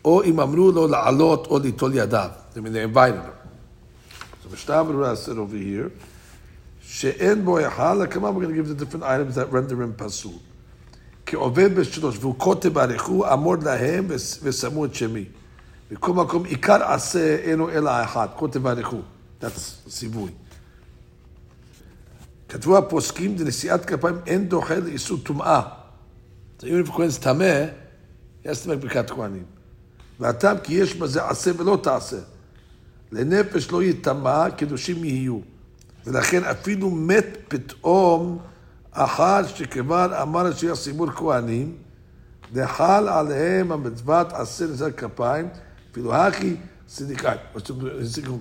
או 0.04 0.22
אם 0.22 0.40
אמרו 0.40 0.72
לו 0.72 0.86
לעלות 0.86 1.46
או 1.46 1.58
ליטול 1.58 1.94
ידיו. 1.94 2.30
I 2.54 2.58
mean, 2.58 2.72
they 2.72 2.94
invited 2.94 3.22
him. 3.24 3.40
So 4.42 5.14
said 5.14 5.38
over 5.38 5.56
here, 5.56 5.88
שאין 6.82 7.44
בו 7.44 7.58
היכל, 7.58 8.02
on, 8.02 8.34
we're 8.34 8.40
going 8.40 8.48
to 8.48 8.54
give 8.54 8.68
the 8.68 8.74
different 8.74 9.04
items 9.04 9.34
that 9.36 9.52
render 9.52 9.82
him 9.82 9.92
פסול. 9.96 10.49
כעובד 11.30 11.74
בשלוש, 11.74 12.16
והוא 12.20 12.34
כותב 12.38 12.78
עריכו, 12.78 13.32
אמור 13.32 13.56
להם 13.56 14.06
ושמו 14.42 14.84
את 14.84 14.94
שמי. 14.94 15.24
בכל 15.90 16.12
מקום, 16.12 16.44
עיקר 16.44 16.84
עשה 16.84 17.36
אינו 17.36 17.70
אלא 17.70 17.90
האחד, 17.90 18.28
כותב 18.36 18.66
עריכו. 18.66 19.00
That's 19.42 19.88
ציווי. 19.88 20.30
כתבו 22.48 22.78
הפוסקים, 22.78 23.36
דנשיאת 23.36 23.84
כפיים 23.84 24.16
אין 24.26 24.48
דוחה 24.48 24.76
לאיסור 24.76 25.18
טומאה. 25.18 25.62
If 26.60 26.62
a 26.62 26.92
כהן 26.92 27.10
טמא, 27.20 27.64
he 28.44 28.46
has 28.46 28.64
to 28.64 28.68
make 28.68 28.76
ברכת 28.80 29.10
כהנים. 29.10 29.44
והטעם 30.20 30.58
כי 30.58 30.74
יש 30.74 30.94
בזה 30.94 31.26
עשה 31.26 31.50
ולא 31.58 31.78
תעשה. 31.82 32.18
לנפש 33.12 33.70
לא 33.70 33.82
יטמע, 33.82 34.50
קדושים 34.50 35.04
יהיו. 35.04 35.38
ולכן 36.06 36.44
אפילו 36.44 36.90
מת 36.90 37.26
פתאום, 37.48 38.38
אחר 38.91 39.47
שכבר 39.47 40.21
אמר 40.21 40.51
אשר 40.51 40.75
סימור 40.75 41.11
כהנים, 41.11 41.75
וחל 42.53 43.09
עליהם 43.09 43.71
המצוות 43.71 44.33
עשה 44.33 44.65
נשיאת 44.65 44.97
כפיים, 44.97 45.47
אפילו 45.91 46.15
הכי 46.15 46.55
צדיקאי. 46.87 47.37
The 47.55 47.59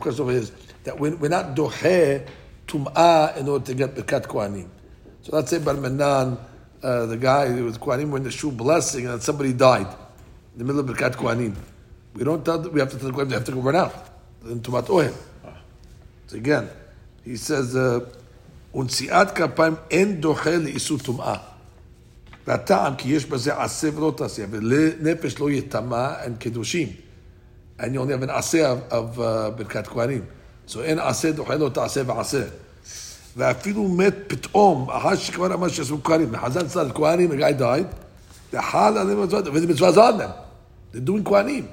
question 0.00 0.20
over 0.20 0.32
here 0.32 0.40
is 0.40 0.52
that 0.84 0.98
we're, 0.98 1.16
we're 1.16 1.28
not 1.28 1.54
דוחה 1.54 1.88
טומאה 2.66 3.36
in 3.36 3.48
order 3.48 3.66
to 3.66 3.74
get 3.74 3.96
ברכת 3.96 4.26
כהנים. 4.26 4.68
So 5.22 5.36
let's 5.36 5.50
say 5.50 5.58
Barmanan, 5.58 6.36
uh, 6.82 7.06
the 7.06 7.16
guy 7.16 7.48
who 7.48 7.64
was 7.64 7.78
Kohanim 7.78 8.10
were 8.10 8.18
in 8.18 8.24
the 8.24 8.30
shul 8.30 8.50
blessing 8.50 9.06
and 9.06 9.14
then 9.14 9.20
somebody 9.20 9.54
died 9.54 9.86
in 10.52 10.58
the 10.58 10.64
middle 10.64 10.80
of 10.80 10.86
Birkat 10.86 11.16
Kohanim. 11.16 11.54
We 12.14 12.24
don't 12.24 12.44
tell 12.44 12.58
them, 12.58 12.72
we 12.72 12.80
have 12.80 12.90
to 12.90 12.98
tell 12.98 13.08
the 13.08 13.14
Kohanim 13.14 13.28
they 13.30 13.34
have 13.34 13.44
to 13.44 13.52
go 13.52 13.60
run 13.60 13.76
out. 13.76 13.94
In 14.44 14.60
Tumat 14.60 14.86
Ohel. 14.88 15.14
So 16.26 16.36
again, 16.36 16.68
he 17.24 17.36
says, 17.36 17.74
uh, 17.74 18.00
ונשיאת 18.75 19.31
כפיים 19.31 19.73
אין 19.91 20.21
דוחה 20.21 20.55
לאיסור 20.55 20.97
טומאה. 20.97 21.35
והטעם 22.47 22.95
כי 22.95 23.09
יש 23.09 23.25
בזה 23.25 23.61
עשה 23.61 23.89
ולא 23.95 24.13
תעשה, 24.17 24.45
ולנפש 24.49 25.39
לא 25.39 25.51
יטמע, 25.51 26.23
אין 26.23 26.35
קידושים. 26.35 26.87
And 27.79 27.83
you 27.83 27.85
only 27.85 28.13
have 28.21 28.27
an 28.27 28.31
עשה 28.31 28.75
uh, 28.89 28.95
ברכת 29.57 29.87
כהנים. 29.87 30.21
So 30.67 30.79
אין 30.79 30.99
עשה 30.99 31.31
דוחה 31.31 31.55
לא 31.55 31.69
תעשה 31.69 32.01
ועשה. 32.05 32.43
ואפילו 33.37 33.87
מת 33.87 34.15
פתאום, 34.27 34.89
אחר 34.89 35.15
שכבר 35.15 35.53
אמר 35.53 35.67
שעשו 35.67 36.03
כהנים, 36.03 36.31
בחז"ל 36.31 36.67
צד 36.67 36.91
כהנים, 36.91 37.31
guy 37.31 37.61
died, 37.61 37.95
וחל 38.53 38.97
עליהם 38.97 39.23
מצוות, 39.23 39.47
וזה 39.47 39.67
מצווה 39.67 39.91
זו 39.91 40.03
עליהם. 40.03 40.29
They're 40.93 41.09
doing 41.09 41.29
כהנים. 41.29 41.67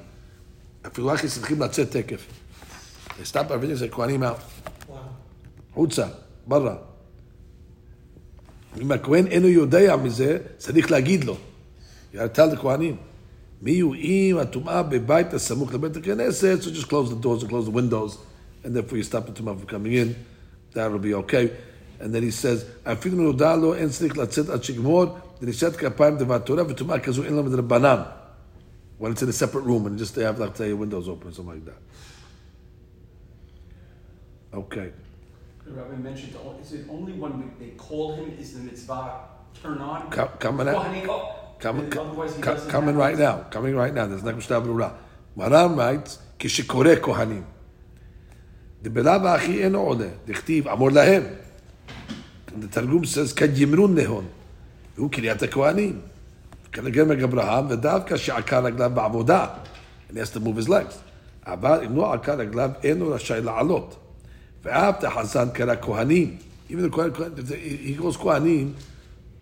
אפילו 0.86 1.14
אחי 1.14 1.28
צריכים 1.28 1.62
לצאת 1.62 1.90
תקף. 1.90 2.26
Stop 3.24 3.48
everything, 3.48 3.80
say 3.80 3.94
כהנים 3.94 4.22
out. 4.22 4.40
חוצה, 6.45 6.45
ברא. 6.47 6.75
אם 8.81 8.91
הכהן 8.91 9.27
אינו 9.27 9.47
יודע 9.47 9.95
מזה, 9.95 10.37
צריך 10.57 10.91
להגיד 10.91 11.23
לו. 11.23 11.37
יתל 12.13 12.45
לכהנים. 12.45 12.95
מי 13.61 13.79
הוא 13.79 13.95
אם 13.95 14.37
הטומאה 14.41 14.83
בבית 14.83 15.33
הסמוך 15.33 15.73
לבית 15.73 15.97
הכנסת, 15.97 16.57
so 16.61 16.65
just 16.65 16.87
close 16.87 17.09
the 17.09 17.23
doors 17.23 17.43
and 17.43 17.49
close 17.49 17.65
the 17.65 17.71
windows, 17.71 18.17
and 18.63 18.75
therefore 18.75 18.97
you 18.97 19.03
stop 19.03 19.27
the 19.27 19.31
טומאה 19.31 19.53
from 19.53 19.67
coming 19.67 19.93
in, 19.93 20.15
that 20.73 20.91
will 20.91 20.99
be 20.99 21.13
okay. 21.13 21.49
And 21.99 22.13
then 22.13 22.23
he 22.23 22.31
says, 22.31 22.65
אפילו 22.83 23.17
מנודע 23.17 23.55
לו, 23.55 23.75
אין 23.75 23.89
צריך 23.89 24.17
לצאת 24.17 24.49
עד 24.49 24.63
שיגמור, 24.63 25.05
דרישת 25.41 25.75
כפיים 25.75 26.17
דבר 26.17 26.37
תורה, 26.37 26.63
וטומאה 26.67 26.99
כזו 26.99 27.23
אין 27.23 27.33
לה 27.33 27.41
מדרבנן. 27.41 28.01
When 28.99 29.11
it's 29.11 29.21
in 29.21 29.29
a 29.29 29.33
separate 29.33 29.63
room 29.63 29.87
and 29.87 29.97
just 29.97 30.15
they 30.15 30.23
have, 30.23 30.37
like, 30.39 30.55
say, 30.55 30.73
windows 30.73 31.07
open 31.07 31.29
or 31.29 31.33
something 31.33 31.55
like 31.55 31.65
that. 31.65 31.81
Okay. 34.53 34.91
the 35.66 35.72
rabbi 35.72 35.96
mentioned, 35.96 36.34
is 36.62 36.72
it 36.72 36.86
only 36.88 37.12
when 37.12 37.32
we, 37.38 37.66
they 37.66 37.72
call 37.72 38.14
him 38.14 38.36
is 38.38 38.54
the 38.54 38.60
mitzvah 38.60 39.20
turn 39.60 39.78
on? 39.78 40.10
Coming 40.10 40.68
out. 40.68 40.86
Oh, 41.08 41.34
coming, 41.58 41.90
coming 41.90 42.96
right 42.96 43.18
now. 43.18 43.38
Coming 43.50 43.74
right 43.74 43.92
now. 43.92 44.06
There's 44.06 44.22
not 44.22 44.34
Brura. 44.64 44.92
Maran 45.34 45.76
writes, 45.76 46.18
כשקורא 46.38 46.94
כהנים. 47.02 47.44
דבלאו 48.82 49.26
האחי 49.28 49.64
אינו 49.64 49.78
עולה, 49.78 50.08
דכתיב 50.26 50.68
אמור 50.68 50.90
And 50.90 52.62
The 52.62 52.68
Targum 52.68 53.04
says, 53.04 53.34
כדימרון 53.34 53.94
נהון. 53.94 54.26
הוא 54.96 55.10
קריאת 55.10 55.42
הכהנים. 55.42 56.00
כנגמר 56.72 57.24
אברהם, 57.24 57.66
ודווקא 57.70 58.16
שעקר 58.16 58.64
רגליו 58.64 58.90
בעבודה. 58.94 59.46
And 60.10 60.16
he 60.16 60.20
has 60.20 60.30
to 60.30 60.40
move 60.40 60.56
his 60.56 60.68
legs. 60.68 60.94
אבל 61.46 61.80
אם 61.86 61.96
לא 61.96 62.14
עקר 62.14 62.34
רגליו, 62.34 62.70
אינו 62.82 63.10
ואף 64.65 64.95
תחזן 65.05 65.49
קרא 65.53 65.75
כהנים. 65.81 66.37
Even 66.69 66.73
the 66.73 66.89
Kohen, 66.95 67.11
if 67.37 67.47
the- 67.49 67.55
he 67.87 68.01
goes 68.01 68.17
כהנים, 68.17 68.73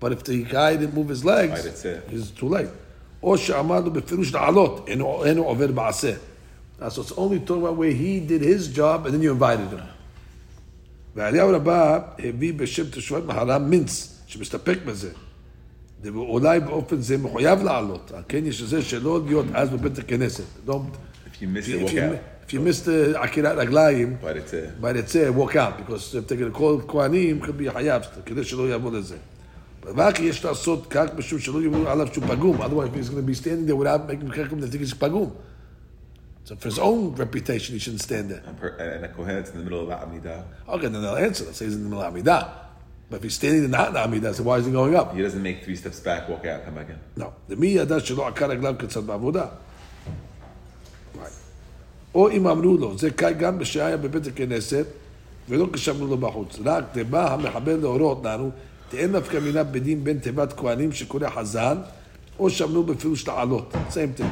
but 0.01 0.07
if 0.11 0.23
the 0.23 0.51
guy 0.51 0.75
didn't 0.79 0.95
move 0.97 1.09
his 1.09 1.23
legs, 1.25 1.51
Right, 1.51 1.63
that's 1.63 1.85
it. 1.85 2.13
it's 2.13 2.39
too 2.41 2.49
late. 2.49 2.71
או 3.23 3.37
שאמר 3.37 3.79
לו 3.79 3.91
בפירוש 3.91 4.33
לעלות, 4.33 4.85
אינו 4.87 5.25
אינו 5.25 5.43
עובר 5.43 5.67
בעשה. 5.71 6.11
Uh, 6.13 6.83
So 6.89 7.01
it's 7.01 7.11
only 7.11 7.39
talking 7.45 7.61
about 7.63 7.75
where 7.77 7.91
he 8.03 8.19
did 8.31 8.41
his 8.41 8.77
job 8.77 9.05
and 9.05 9.11
then 9.13 9.21
you 9.21 9.31
invited 9.41 9.69
him. 9.73 9.83
ואליהו 11.15 11.49
רבה 11.53 11.99
הביא 12.19 12.53
בשם 12.53 12.83
תשובת 12.89 13.25
מהר"ם 13.25 13.69
מינץ, 13.69 14.19
שמסתפק 14.27 14.77
בזה. 14.85 15.09
ואולי 16.03 16.59
באופן 16.59 17.01
זה 17.01 17.17
מחויב 17.17 17.63
לעלות. 17.63 18.11
על 18.15 18.23
כן 18.27 18.45
יש 18.45 18.61
לזה 18.61 18.81
שלא 18.81 19.21
להיות 19.25 19.45
אז 19.53 19.69
בבית 19.69 19.97
הכנסת. 19.99 20.43
Don't, 20.67 20.71
If 20.71 21.41
you 21.41 21.47
miss 21.57 21.67
if 21.67 21.69
it, 21.69 21.69
you, 21.69 21.85
walk 21.85 21.89
if 22.45 22.53
you, 22.53 22.59
out. 22.59 22.67
if 22.67 22.75
you 22.77 22.81
miss 22.81 22.81
the 22.81 23.19
עקירת 23.19 23.57
רגליים, 23.57 24.17
But 24.21 24.37
it's 24.37 24.53
a, 24.53 24.81
by 24.81 24.93
the 24.93 25.07
say, 25.07 25.29
walk 25.29 25.55
out, 25.55 25.77
because 25.77 26.15
if 26.15 26.27
they're 26.27 26.37
going 26.37 26.51
to 26.51 26.57
call 26.57 26.81
כהנים, 26.87 27.41
could 27.41 27.57
be 27.57 27.71
חייב, 27.73 28.01
כדי 28.25 28.43
שלא 28.43 28.73
יבוא 28.73 28.91
לזה. 28.91 29.17
רק 29.97 30.19
יש 30.19 30.45
לעשות 30.45 30.87
כך 30.89 31.05
משום 31.17 31.39
שלא 31.39 31.61
יאמרו 31.61 31.87
עליו 31.87 32.07
שהוא 32.13 32.23
פגום, 32.27 32.61
otherwise 32.61 32.95
he's 32.95 33.09
going 33.09 33.25
to 33.25 33.31
be 33.31 33.33
standing 33.33 33.65
there 33.67 33.75
without 33.75 34.07
making 34.09 34.29
ככה, 34.31 34.55
they 34.61 34.67
think 34.67 34.81
he's 34.81 34.93
פגום. 34.93 35.31
So 36.45 36.55
for 36.55 36.67
his 36.69 36.79
own 36.79 37.13
reputation, 37.15 37.75
he 37.75 37.79
shouldn't 37.79 38.01
stand 38.01 38.29
there. 38.31 38.41
a 38.47 38.53
per- 38.59 38.75
and 38.79 39.05
a 39.05 39.07
Kohen 39.09 39.35
that's 39.35 39.51
in 39.51 39.57
the 39.59 39.63
middle 39.63 39.81
of 39.81 39.99
Amidah, 39.99 40.43
Okay, 40.67 40.87
then 40.87 41.01
they'll 41.03 41.15
answer. 41.15 41.43
They'll 41.43 41.53
say 41.53 41.65
he's 41.65 41.75
in 41.75 41.83
the 41.83 41.89
middle 41.89 42.03
of 42.03 42.11
Amidah. 42.13 42.43
But 43.09 43.17
if 43.17 43.23
he's 43.23 43.35
standing 43.35 43.69
not 43.69 43.89
in 43.89 43.95
Amidah, 43.95 44.33
so 44.33 44.41
why 44.43 44.57
is 44.57 44.65
he 44.65 44.71
going 44.71 44.95
up? 44.95 45.15
he 45.15 45.21
doesn't 45.21 45.43
make 45.43 45.63
three 45.63 45.75
steps 45.75 45.99
back, 45.99 46.27
walk 46.27 46.45
out, 46.45 46.65
come 46.65 46.75
back 46.75 46.89
in. 46.89 46.97
לא. 47.17 47.31
למי 47.49 47.67
ידע 47.67 47.99
שלא 47.99 48.27
עקר 48.27 48.49
רגליו 48.49 48.75
כיצד 48.79 49.07
בעבודה? 49.07 49.45
או 52.14 52.30
אם 52.30 52.46
אמרו 52.46 52.76
לו, 52.76 52.98
זה 52.98 53.10
קל 53.10 53.32
גם 53.32 53.58
בשהיה 53.58 53.96
בבית 53.96 54.26
הכנסת, 54.26 54.86
ולא 55.48 55.66
כשאמרו 55.72 56.06
לו 56.06 56.18
בחוץ. 56.18 56.58
רק 56.64 56.84
דבא 56.94 57.34
המחבר 57.34 57.76
להורות 57.76 58.20
לנו, 58.24 58.50
תהיה 58.88 59.06
נפקא 59.06 59.36
מינה 59.36 59.64
בדין 59.64 60.04
בין 60.04 60.18
תיבת 60.18 60.52
כהנים 60.52 60.92
שקורא 60.92 61.30
חז"ל, 61.30 61.76
או 62.38 62.50
שאמרו 62.50 62.82
בפירוש 62.82 63.28
לעלות, 63.28 63.74
thing. 63.90 64.22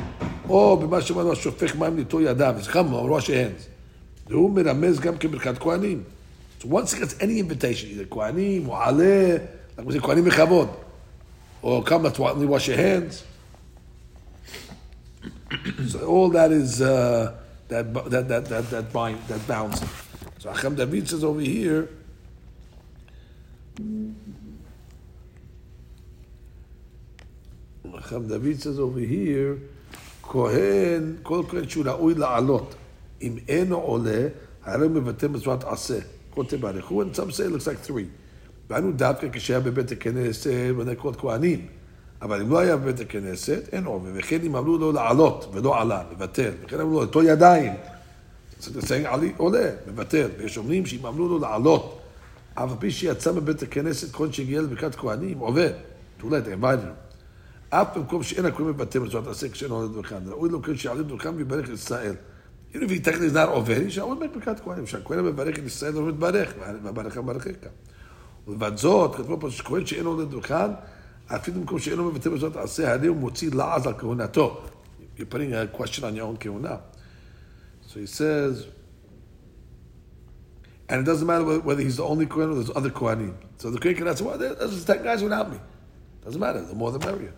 או 0.49 0.77
במה 0.77 1.01
שאמרנו 1.01 1.33
השופך 1.33 1.77
מים 1.77 1.97
לאיתו 1.97 2.21
ידיו, 2.21 2.55
זה 2.61 2.71
כמה, 2.71 2.99
אמרו 2.99 3.18
השהנס. 3.18 3.66
והוא 4.29 4.51
מרמז 4.51 5.01
גם 5.01 5.16
כברכת 5.16 5.59
כהנים. 5.59 6.03
So 6.61 6.64
once 6.64 6.92
he 6.92 6.99
gets 7.01 7.14
any 7.21 7.38
invitation, 7.40 7.87
either 7.90 8.07
כהנים 8.11 8.68
או 8.68 8.77
עלה, 8.77 9.31
אנחנו 9.33 9.83
אומרים 9.83 10.01
כהנים 10.01 10.25
בכבוד, 10.25 10.68
או 11.62 11.85
to 11.87 12.18
only 12.18 12.47
wash 12.47 12.68
your 12.68 12.77
hands. 12.77 13.23
So 15.92 15.99
all 16.07 16.31
that 16.31 16.51
is 16.51 16.81
uh, 16.81 17.41
that 17.70 17.93
bu- 17.93 18.10
that 18.10 18.28
that 18.28 18.46
that 18.52 18.70
that 18.70 18.93
bind 18.93 19.20
that 19.28 19.46
bounds. 19.48 19.82
it. 19.82 19.89
So 20.39 20.50
Acham 20.50 20.76
David 20.76 21.08
says 21.10 21.24
over 21.24 21.41
here. 21.41 21.89
Acham 27.86 28.28
David 28.30 28.62
says 28.62 28.80
over 28.80 29.00
here, 29.00 29.58
כהן, 30.24 31.15
כל 31.24 31.43
כהן 31.50 31.70
שהוא 31.70 31.86
ראוי 31.86 32.13
לעלות, 32.13 32.76
אם 33.22 33.38
אינו 33.48 33.76
עולה, 33.78 34.28
הרי 34.63 34.86
הוא 34.86 34.91
מבטא 34.91 35.28
בצורת 35.28 35.63
עשה. 35.63 36.00
כותב 36.30 36.62
ברכו, 36.62 37.02
and 37.04 37.15
some 37.15 37.32
say 37.32 37.43
it 37.43 37.52
looks 37.52 37.67
like 37.67 37.88
three. 37.89 38.08
והיינו 38.70 38.91
דווקא 38.91 39.28
כשהיה 39.32 39.60
בבית 39.60 39.91
הכנסת 39.91 40.50
בני 40.78 40.93
כל 40.98 41.12
כהנים. 41.17 41.67
אבל 42.23 42.41
אם 42.41 42.51
לא 42.51 42.59
היה 42.59 42.77
בבית 42.77 43.01
הכנסת, 43.01 43.69
אין 43.73 43.85
עובר. 43.85 44.11
וכן 44.15 44.39
אם 44.43 44.57
אמרו 44.57 44.79
לו 44.79 44.93
לעלות 44.93 45.51
ולא 45.53 45.81
עלה, 45.81 46.03
מבטל. 46.13 46.51
וכן 46.65 46.81
אמרו 46.81 46.93
לו, 46.93 47.01
אותו 47.01 47.23
ידיים. 47.23 47.73
עלי 49.07 49.33
עולה, 49.37 49.71
מבטל. 49.87 50.29
ויש 50.39 50.59
אומרים 50.59 50.87
שאם 50.87 51.07
אמרו 51.07 51.29
לו 51.29 51.39
לעלות, 51.39 52.01
אף 52.55 52.71
על 52.71 52.77
פי 52.79 52.91
שיצא 52.91 53.33
מבית 53.33 53.63
הכנסת, 53.63 54.13
כל 54.13 54.33
שהגיע 54.33 54.63
לברכת 54.63 54.95
כהנים, 54.95 55.39
עובר. 55.39 55.73
invited 56.21 56.25
him. 56.63 57.03
אף 57.71 57.97
במקום 57.97 58.23
שאין 58.23 58.47
הכהן 58.47 58.67
מבטא 58.67 58.99
בצורת 58.99 59.27
עשה 59.27 59.49
כשאין 59.49 59.71
עולה 59.71 59.89
לדוכן. 59.89 60.17
ראוי 60.27 60.51
לו 60.51 60.63
כן 60.63 60.77
שיעלה 60.77 61.01
לדוכן 61.01 61.35
ויברך 61.37 61.69
את 61.69 61.75
ישראל. 61.75 62.15
Technically 62.75 63.33
is 63.33 63.35
not 63.35 63.39
עובר, 63.39 63.77
make 63.97 64.39
ברכת 64.39 64.61
כהנים. 64.65 64.87
שהכהן 64.87 65.19
המברך 65.19 65.59
את 65.59 65.65
ישראל 65.65 65.93
לא 65.93 66.07
מתברך, 66.07 66.53
והברכם 66.83 67.23
מברכך. 67.23 67.69
ולבד 68.49 68.77
זאת, 68.77 69.15
כתבו 69.15 69.41
פה 69.41 69.51
שכהן 69.51 69.87
שאין 69.87 70.07
עולה 70.07 70.23
לדוכן, 70.23 70.71
אפילו 71.32 71.60
במקום 71.60 71.80
שאינו 71.80 72.12
מבטא 72.12 72.30
בצורת 72.30 72.56
עשה, 72.56 72.93
הרי 72.93 73.08
הוא 73.08 73.17
מוציא 73.17 73.50
לעז 73.54 73.88
על 73.88 73.93
כהונתו. 73.98 74.62
You're 75.17 75.22
putting 75.22 75.54
a 75.54 75.78
question 75.78 76.04
on 76.04 76.15
your 76.15 76.24
own 76.24 76.38
כהונה. 76.39 76.76
So 77.89 78.00
he 78.00 78.06
says, 78.06 78.65
and 80.89 81.02
it 81.02 81.06
doesn't 81.06 81.28
matter 81.28 81.43
whether- 81.43 81.62
whether 81.67 81.82
he's 81.82 81.98
the 81.98 82.08
only 82.13 82.26
Kohen 82.26 82.50
or 82.52 82.56
there's 82.56 82.76
other 82.80 82.89
Kohanim. 83.00 83.34
So 83.58 83.72
the 83.72 83.80
Kohen 83.80 83.96
cannot 83.96 84.17
say, 84.17 84.26
well, 84.26 84.38
there's 84.38 84.58
there's 84.60 84.86
ten 84.86 85.04
guys 85.04 85.22
without 85.24 85.48
me. 85.54 85.60
Doesn't 86.26 86.39
matter, 86.46 86.62
the 86.72 86.76
more 86.76 86.91
the 86.91 87.00
merrier. 87.08 87.34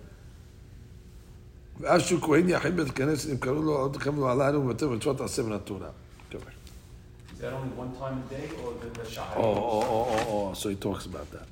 ואז 1.79 2.01
שהוא 2.01 2.21
כהן 2.21 2.49
יחיד 2.49 2.75
בית 2.75 2.88
הכנסת, 2.89 3.29
אם 3.32 3.38
קראו 3.38 3.62
לו 3.62 3.77
עוד 3.77 3.95
לכם 3.95 4.19
לא 4.19 4.32
עלה, 4.32 4.49
הוא 4.49 4.65
מבטא 4.65 4.88
בצורת 4.88 5.21
עשה 5.21 5.43
מן 5.43 5.51
התורה. 5.53 5.89
מקווה. 6.29 6.51
Is 6.51 7.41
that 7.41 7.53
only 7.53 7.71
one 7.79 7.91
time 8.01 8.15
a 8.19 8.34
day 8.34 8.49
or 8.63 8.73
the, 8.82 8.99
the 8.99 9.10
shahar? 9.10 9.38
Oh, 9.38 9.43
oh, 9.43 9.84
oh, 9.95 10.05
oh, 10.13 10.49
oh. 10.51 10.53
So 10.53 10.69
he 10.69 10.75
talks 10.75 11.05
about 11.05 11.27
that. 11.32 11.47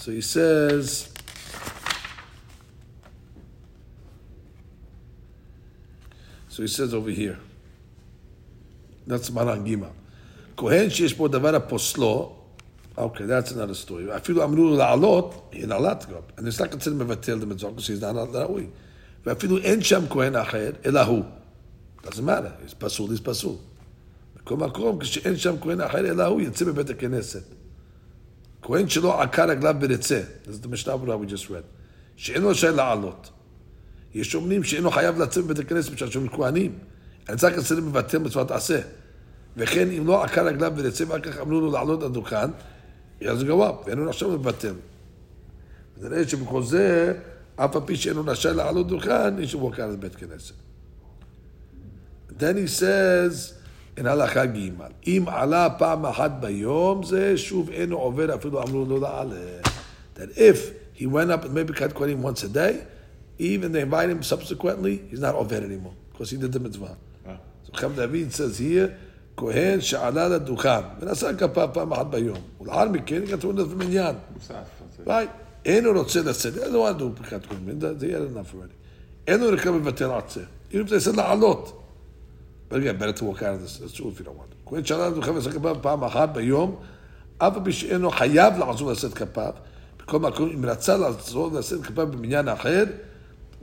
So 0.00 0.12
he 0.12 0.20
says, 0.20 1.12
so 6.48 6.62
he 6.62 6.68
says 6.68 6.94
over 6.94 7.10
here, 7.10 7.38
that's 9.06 9.30
Maran 9.30 9.64
Gima. 9.64 9.90
כהן 10.56 10.90
שיש 10.90 11.14
בו 11.14 11.28
דבר 11.28 11.54
הפוסלו, 11.54 12.36
okay, 12.96 13.26
that's 13.26 13.52
another 13.52 13.74
story. 13.74 14.16
אפילו 14.16 14.44
אמרו 14.44 14.64
לו 14.64 14.76
לעלות, 14.76 15.50
הנה 15.52 15.74
עלת 15.74 16.06
גם. 16.10 16.20
אני 16.38 16.52
סתם 16.52 16.64
רוצה 16.72 16.90
לבטל 16.90 17.42
המצווה, 17.42 17.72
because 17.76 18.00
he's 18.00 18.02
not 18.02 18.36
ראוי. 18.36 18.66
ואפילו 19.26 19.58
אין 19.58 19.82
שם 19.82 20.04
כהן 20.10 20.36
אחר, 20.36 20.70
אלא 20.86 21.00
הוא. 21.00 21.24
matter, 22.04 22.66
he's 22.66 22.74
פסול, 22.78 23.10
he's 23.10 23.22
פסול. 23.22 23.56
בכל 24.36 24.56
מקום, 24.56 24.98
כשאין 24.98 25.36
שם 25.36 25.54
כהן 25.60 25.80
אחר 25.80 25.98
אלא 25.98 26.24
הוא, 26.24 26.40
יצא 26.40 26.64
בבית 26.64 26.90
הכנסת. 26.90 27.57
כהן 28.68 28.88
שלא 28.88 29.22
עקר 29.22 29.48
רגליו 29.48 29.76
ברצה, 29.78 30.20
זה 30.46 30.58
המשנה 30.64 30.96
ברורה 30.96 31.16
we 31.16 31.30
just 31.30 31.46
read, 31.46 31.64
שאינו 32.16 32.48
רשאי 32.48 32.72
לעלות. 32.72 33.30
יש 34.14 34.34
אומרים 34.34 34.64
שאינו 34.64 34.90
חייב 34.90 35.18
לצאת 35.18 35.44
בבית 35.44 35.58
הכנסת 35.58 35.90
בשביל 35.90 36.10
שהם 36.10 36.28
כהנים. 36.28 36.78
צריך 37.36 37.58
לצאת 37.58 37.78
מבטל 37.78 38.18
בצורת 38.18 38.50
עשה. 38.50 38.80
וכן 39.56 39.90
אם 39.90 40.06
לא 40.06 40.24
עקר 40.24 40.46
רגליו 40.46 40.72
ברצה, 40.76 41.04
ואחר 41.08 41.20
כך 41.20 41.38
אמרו 41.38 41.60
לו 41.60 41.72
לעלות 41.72 42.02
לדוכן, 42.02 42.50
אז 43.28 43.44
גבוה, 43.44 43.72
ואינו 43.86 44.04
נחשב 44.04 44.26
מבטל. 44.26 44.74
ונראה 45.98 46.28
שבכל 46.28 46.62
זה, 46.62 47.14
אף 47.56 47.76
על 47.76 47.82
פי 47.86 47.96
שאינו 47.96 48.22
רשאי 48.26 48.54
לעלות 48.54 48.88
דוכן, 48.88 49.42
יש 49.42 49.52
הוא 49.52 49.72
עקר 49.72 49.86
לבית 49.86 50.14
כנסת. 50.14 50.54
Then 52.30 52.56
he 52.56 52.80
says, 52.80 53.57
in 53.97 54.05
הלכה 54.05 54.45
ג' 54.45 54.69
אם 55.07 55.25
עלה 55.27 55.69
פעם 55.69 56.05
אחת 56.05 56.31
ביום, 56.39 57.03
זה 57.03 57.37
שוב 57.37 57.69
אינו 57.69 57.97
עובר, 57.97 58.35
אפילו 58.35 58.63
אמרו 58.63 58.85
לו 58.85 58.99
לעלה. 58.99 59.61
That 60.15 60.37
if 60.37 60.57
he 60.95 61.05
went 61.05 61.31
up 61.31 61.45
and 61.45 61.53
maybe 61.53 61.73
cut 61.73 61.93
Kohanim 61.93 62.21
once 62.21 62.43
a 62.43 62.49
day, 62.49 62.83
even 63.39 63.71
they 63.71 63.81
invite 63.81 64.09
him 64.09 64.23
subsequently, 64.23 65.01
he's 65.09 65.19
not 65.19 65.35
עובר 65.35 65.63
anymore, 65.63 65.93
because 66.11 66.29
he 66.31 66.37
did 66.37 66.51
the 66.51 66.59
mitzvah. 66.59 66.95
So 67.65 67.71
Chaim 67.73 67.95
David 67.95 68.33
says 68.33 68.57
here, 68.57 68.89
כהן 69.37 69.81
שעלה 69.81 70.27
לדוכן, 70.27 70.81
ונשא 70.99 71.31
כפה 71.37 71.67
פעם 71.67 71.93
אחת 71.93 72.05
ביום, 72.05 72.37
ולאחר 72.61 72.89
מכן 72.89 73.25
כתבו 73.25 73.51
נדב 73.51 73.75
מניין. 73.75 74.15
מוסף. 74.33 74.53
that's 74.53 75.07
it. 75.07 75.09
Right. 75.09 75.29
אינו 75.65 75.91
רוצה 75.91 76.21
לצאת, 76.21 76.57
אין 76.57 76.73
לו 76.73 76.87
עדו 76.87 77.09
ברכת 77.09 77.45
כהנים, 77.45 77.79
זה 77.97 78.07
יהיה 78.07 78.19
enough 78.19 78.55
already. 78.55 78.73
אינו 79.27 79.47
רקם 79.47 79.77
מבטל 79.77 80.11
עצה. 80.11 80.41
אם 80.73 80.87
זה 80.87 80.95
יעשה 80.95 81.11
לעלות. 81.11 81.76
But 82.68 82.80
again, 82.80 82.96
better 82.98 83.12
to 83.12 83.24
walk 83.24 83.42
out 83.42 83.54
of 83.54 83.62
this, 83.62 83.92
true 83.92 84.08
if 84.10 84.18
you 84.18 84.24
don't 84.24 84.36
want 84.36 84.50
to. 84.50 84.56
כהן 84.66 84.84
שעלה 84.84 85.08
לדוכן 85.08 85.30
ועשה 85.30 85.52
כפיו 85.52 85.76
פעם 85.82 86.04
אחת 86.04 86.28
ביום, 86.28 86.76
אף 87.38 87.56
על 87.56 87.64
פי 87.64 87.72
שאינו 87.72 88.10
חייב 88.10 88.58
לעזור 88.58 88.92
לשאת 88.92 89.14
כפיו, 89.14 89.52
בכל 89.98 90.18
מקום, 90.18 90.50
אם 90.54 90.64
רצה 90.64 90.96
לעזור 90.96 91.58
לשאת 91.58 91.82
כפיו 91.82 92.06
במניין 92.06 92.48
אחר, 92.48 92.84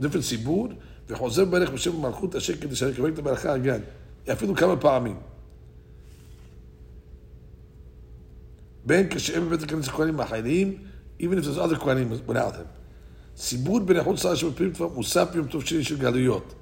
different 0.00 0.20
סיבור, 0.20 0.68
וחוזר 1.08 1.44
ברך 1.44 1.70
בשם 1.70 2.00
מלכות 2.00 2.34
השם 2.34 2.56
כדי 2.56 2.76
שאני 2.76 2.92
אקבל 2.92 3.08
את 3.08 3.18
הברכה 3.18 3.54
again. 3.56 4.30
אפילו 4.32 4.54
כמה 4.56 4.76
פעמים. 4.76 5.16
בין 8.84 9.08
כשאין 9.10 9.46
בבית 9.46 9.62
הכנסת 9.62 9.88
כהנים 9.88 10.20
אחרים, 10.20 10.76
even 11.20 11.24
if 11.24 11.44
there's 11.44 11.58
other 11.58 11.76
כהנים 11.76 12.12
without 12.28 12.54
him. 12.54 12.68
סיבור 13.36 13.80
בין 13.80 13.96
איכות 13.96 14.16
צרה 14.16 14.36
שמפעילים 14.36 14.74
כבר 14.74 14.88
מוסף 14.88 15.28
ביום 15.32 15.46
טוב 15.46 15.64
שני 15.64 15.84
של 15.84 15.98
גלויות. 15.98 16.54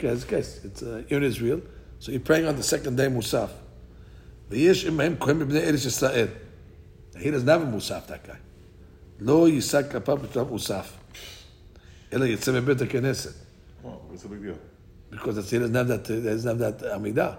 Okay, 0.00 0.08
as 0.08 0.24
a 0.24 0.26
case, 0.26 0.60
it's 0.64 0.82
uh, 0.82 1.02
in 1.08 1.22
Israel, 1.22 1.60
so 1.98 2.12
you're 2.12 2.20
praying 2.20 2.46
on 2.46 2.56
the 2.56 2.62
second 2.62 2.96
day 2.96 3.08
מוסף. 3.08 3.50
ויש 4.50 4.86
עמהם 4.86 5.14
כהן 5.20 5.38
מבני 5.38 5.60
ארץ 5.60 5.84
ישראל. 5.84 6.26
He 7.14 7.18
doesn't 7.30 7.48
have 7.48 7.62
a 7.62 7.64
מוסף, 7.64 8.06
that 8.08 8.28
guy. 8.28 8.36
לא 9.20 9.48
יישא 9.48 9.82
כפיו 9.90 10.16
בתור 10.16 10.48
מוסף, 10.48 10.92
אלא 12.12 12.24
יצא 12.24 12.52
מבית 12.52 12.80
הכנסת. 12.80 13.32
Well, 13.82 13.88
what's 14.10 14.22
the 14.22 14.28
big 14.28 14.42
deal? 14.42 14.58
Because 15.10 15.50
he 15.50 15.58
doesn't 15.58 15.74
have 15.74 15.88
that, 15.88 16.06
he 16.08 16.20
doesn't 16.20 16.48
have 16.48 16.58
that 16.58 16.82
עמידה. 16.94 17.34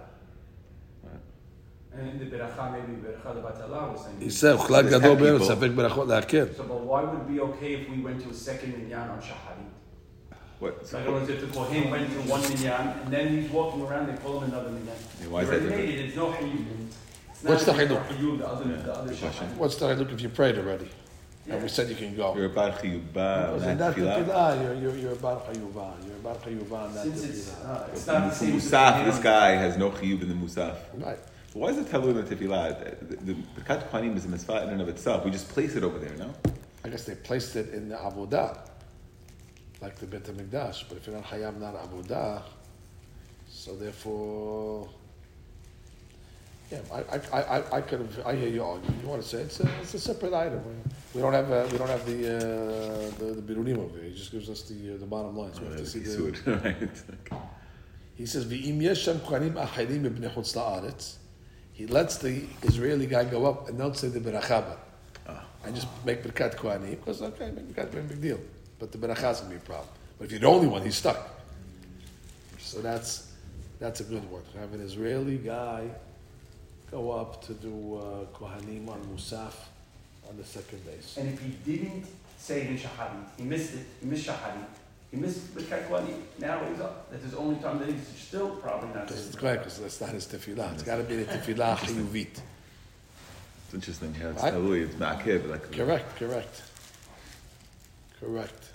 And 1.94 2.10
in 2.10 2.20
the 2.20 2.26
beracha, 2.36 2.72
maybe 2.72 2.94
beracha 3.02 3.36
lebatala 3.36 3.92
was 3.94 4.02
saying. 4.02 4.22
יישא 4.22 4.52
אוכלה 4.54 4.82
There's 4.82 4.94
גדול 4.94 5.18
ten 5.18 5.20
בארץ, 5.22 5.42
people. 5.42 5.46
ספק 5.56 5.70
ברכות 5.76 6.08
להקל. 6.08 6.46
So, 6.58 6.62
but 6.64 6.82
why 6.84 7.04
would 7.04 7.20
it 7.20 7.28
be 7.28 7.40
okay 7.40 7.74
if 7.74 7.90
we 7.90 8.02
went 8.04 8.22
to 8.24 8.30
a 8.30 8.34
second 8.34 8.74
minyan 8.78 9.10
on 9.10 9.20
shaharit? 9.22 9.71
What? 10.63 10.87
So 10.87 10.99
in 10.99 11.03
other 11.03 11.13
words, 11.15 11.29
if 11.29 11.41
the 11.41 11.49
kohen 11.49 11.91
went 11.91 12.09
to 12.13 12.19
one 12.31 12.41
minyan 12.43 12.89
and 13.03 13.13
then 13.13 13.27
he's 13.37 13.51
walking 13.51 13.83
around, 13.83 14.07
they 14.07 14.17
call 14.23 14.39
him 14.41 14.53
another 14.53 14.71
minyan. 14.71 14.95
Yeah, 15.21 15.27
why 15.27 15.41
is 15.43 15.49
that 15.49 15.61
already 15.63 15.69
different? 15.69 15.89
made 15.89 15.99
it, 15.99 16.07
It's 16.07 16.17
no 16.17 16.27
chiyuv. 16.31 16.67
It's 17.31 17.43
What's 17.43 17.65
the 17.65 17.73
a 17.73 17.75
chiyuv? 17.75 18.07
chiyuv, 18.07 18.39
the 18.39 18.47
other, 18.49 18.65
the 18.65 18.93
other 18.95 19.15
question. 19.15 19.49
shaharit. 19.49 19.57
What's 19.57 19.77
the 19.77 19.95
look 19.97 20.13
if 20.13 20.21
you 20.21 20.29
prayed 20.29 20.59
already? 20.59 20.89
And 21.49 21.61
we 21.61 21.69
said 21.69 21.89
you 21.89 21.97
can 21.97 22.15
go. 22.15 22.37
You're 22.37 22.47
a 22.47 22.49
bar 22.51 22.71
chiyuba, 22.71 23.03
Because 23.13 23.63
in 23.65 23.79
not 23.79 23.97
tefillah. 23.97 24.25
tefillah, 24.25 24.63
you're, 24.63 24.75
you're, 24.83 24.97
you're 25.03 25.13
a 25.15 25.17
bar 25.17 25.41
chayuva. 25.41 26.07
You're 26.07 26.15
a 26.15 26.25
bar 26.27 26.37
chayuva 26.37 27.03
Since 27.03 27.25
it's, 27.25 27.55
uh, 27.57 27.89
it's 27.93 28.07
not 28.07 28.31
the 28.31 28.35
same. 28.37 28.53
Musaf, 28.61 29.05
this 29.05 29.19
guy 29.19 29.51
has 29.65 29.77
no 29.77 29.91
chiyub 29.91 30.23
in 30.23 30.29
the 30.29 30.35
musaf. 30.47 30.77
Right. 30.95 31.19
So 31.53 31.59
why 31.59 31.71
is 31.71 31.79
it 31.79 31.89
talud 31.91 32.11
in 32.17 32.25
the 32.25 32.37
tefillah? 32.37 32.99
The, 33.01 33.17
the, 33.17 33.33
the 33.33 33.35
Birkat 33.57 33.91
Kohanim 33.91 34.17
is 34.17 34.27
a 34.27 34.29
mitzvah 34.29 34.63
in 34.63 34.69
and 34.69 34.81
of 34.81 34.89
itself. 34.89 35.25
We 35.25 35.33
just 35.33 35.49
place 35.49 35.75
it 35.75 35.83
over 35.83 35.99
there, 35.99 36.15
no? 36.17 36.33
I 36.85 36.89
guess 36.89 37.03
they 37.05 37.17
placed 37.17 37.57
it 37.57 37.73
in 37.75 37.89
the 37.89 37.97
avodah, 37.97 38.59
like 39.83 39.97
the 39.97 40.07
Bet 40.07 40.25
HaMikdash. 40.25 40.85
But 40.89 40.99
if 40.99 41.07
you're 41.07 41.17
not 41.17 41.25
hayam, 41.27 41.59
not 41.61 41.75
avodah, 41.75 42.43
so 43.49 43.75
therefore, 43.77 44.89
yeah, 46.71 46.79
I, 46.93 46.99
I, 47.37 47.43
I, 47.43 47.77
I- 47.77 47.81
could 47.83 48.01
have. 48.01 48.27
I 48.27 48.35
hear 48.37 48.49
you 48.49 48.65
argue. 48.65 48.91
You 49.03 49.09
want 49.09 49.23
to 49.23 49.29
say 49.29 49.39
it's 49.43 49.61
a, 49.61 49.69
it's 49.83 49.95
a 49.95 49.99
separate 49.99 50.33
item. 50.33 50.63
We 51.15 51.21
don't 51.21 51.35
have 51.35 51.51
uh, 51.51 51.69
we 51.71 51.77
don't 51.77 51.89
have 51.91 52.07
the 52.07 52.37
uh, 52.37 53.19
the, 53.19 53.41
the 53.41 53.43
birunim 53.43 53.79
over 53.79 53.99
here. 53.99 54.09
He 54.09 54.15
just 54.17 54.33
gives 54.33 54.49
us 54.49 54.63
the 54.63 54.95
uh, 54.95 54.99
the 54.99 55.07
bottom 55.07 55.37
line. 55.37 55.53
So 55.53 55.63
we 55.63 55.69
have 55.69 55.77
to 55.79 55.87
see 55.87 55.99
the. 55.99 56.33
Right? 56.65 56.89
He 58.15 58.27
says, 58.27 58.47
"V'im 58.47 58.79
yeshem 58.81 59.19
kohanim 59.21 59.55
acharim 59.55 60.05
ibnei 60.11 60.33
chutz 60.33 60.55
la'aretz." 60.55 61.17
He 61.75 61.87
lets 61.87 62.19
the 62.19 62.45
Israeli 62.63 63.07
guy 63.07 63.25
go 63.25 63.47
up 63.47 63.69
and 63.69 63.79
don't 63.79 63.97
say 63.97 64.09
the 64.09 64.21
berachaba. 64.21 64.77
I 65.65 65.71
just 65.71 65.87
make 66.05 66.23
Birkat 66.25 66.57
Kohanim, 66.57 66.91
because, 66.91 67.23
okay, 67.23 67.51
make 67.53 67.75
Kohanim, 67.75 68.09
big 68.09 68.21
deal. 68.21 68.41
But 68.83 68.91
the 68.91 68.99
Beracha 68.99 69.31
is 69.31 69.39
going 69.39 69.53
to 69.53 69.59
be 69.59 69.63
a 69.63 69.65
problem. 69.65 69.89
But 70.19 70.25
if 70.25 70.33
you're 70.33 70.41
the 70.41 70.49
only 70.49 70.67
one, 70.67 70.83
he's 70.83 70.97
stuck. 70.97 71.29
So 72.59 72.81
that's, 72.81 73.31
that's 73.79 74.01
a 74.01 74.03
good 74.03 74.29
one. 74.29 74.43
Have 74.59 74.75
an 74.75 74.81
Israeli 74.81 75.37
guy 75.37 75.89
go 76.91 77.13
up 77.13 77.47
to 77.47 77.55
do 77.55 77.99
uh, 77.99 78.37
Kohanim 78.37 78.89
on 78.89 79.01
Musaf 79.15 79.55
on 80.29 80.37
the 80.37 80.43
second 80.43 80.85
base. 80.85 81.17
And 81.17 81.33
if 81.33 81.41
he 81.41 81.51
didn't 81.65 82.07
say 82.39 82.63
it 82.63 82.71
in 82.71 82.77
Shahadi, 82.77 83.23
he 83.37 83.45
missed 83.45 83.75
it, 83.75 83.87
he 84.01 84.07
missed 84.07 84.27
Shahadi, 84.27 84.65
he 85.13 85.17
missed 85.17 85.55
Birkat 85.55 85.89
Kohanim, 85.89 86.21
now 86.41 86.61
he's 86.69 86.81
up. 86.81 87.09
That's 87.13 87.23
his 87.23 87.35
only 87.35 87.61
time 87.61 87.79
that 87.79 87.89
he's 87.89 88.05
still 88.17 88.57
probably 88.57 88.89
not 88.89 89.07
That's 89.07 89.21
saying 89.21 89.37
correct, 89.37 89.63
because 89.63 89.79
that's 89.79 90.01
not 90.01 90.11
his 90.11 90.27
tefillah. 90.27 90.75
It's 90.75 90.83
got 90.83 90.97
to 90.97 91.05
be 91.05 91.23
the 91.23 91.27
tefillah 91.27 91.77
chiyuvit. 91.77 92.41
It's 93.67 93.75
interesting. 93.75 94.13
Yeah, 94.21 94.31
it's 94.31 94.43
Right. 94.43 94.53
totally 94.53 94.81
it's 94.81 94.97
ma'akev. 94.97 95.49
Like 95.49 95.71
Correct, 95.71 96.17
correct. 96.17 96.63
Correct. 98.19 98.72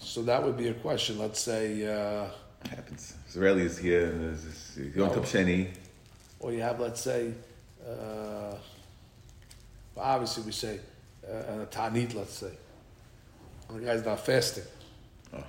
So 0.00 0.22
that 0.22 0.42
would 0.42 0.56
be 0.56 0.68
a 0.68 0.74
question. 0.74 1.18
Let's 1.18 1.40
say, 1.40 1.84
uh, 1.86 2.26
it 2.64 2.68
happens. 2.68 3.14
Israelis 3.30 3.78
here. 3.78 4.06
and 4.06 4.22
there's 4.24 4.44
this- 4.44 4.76
You 4.76 4.84
go 4.90 5.08
to 5.08 5.16
No. 5.16 5.22
Sheni. 5.22 5.68
or 6.40 6.52
you 6.52 6.62
have, 6.62 6.80
let's 6.80 7.00
say, 7.00 7.32
uh, 7.86 8.54
obviously 9.96 10.42
we 10.44 10.52
say 10.52 10.80
uh, 11.28 11.62
a 11.62 11.66
tanit, 11.66 12.14
let's 12.14 12.32
say. 12.34 12.52
And 13.68 13.80
the 13.80 13.84
guy's 13.86 14.04
not 14.04 14.20
fasting. 14.24 14.64
Oh. 15.34 15.44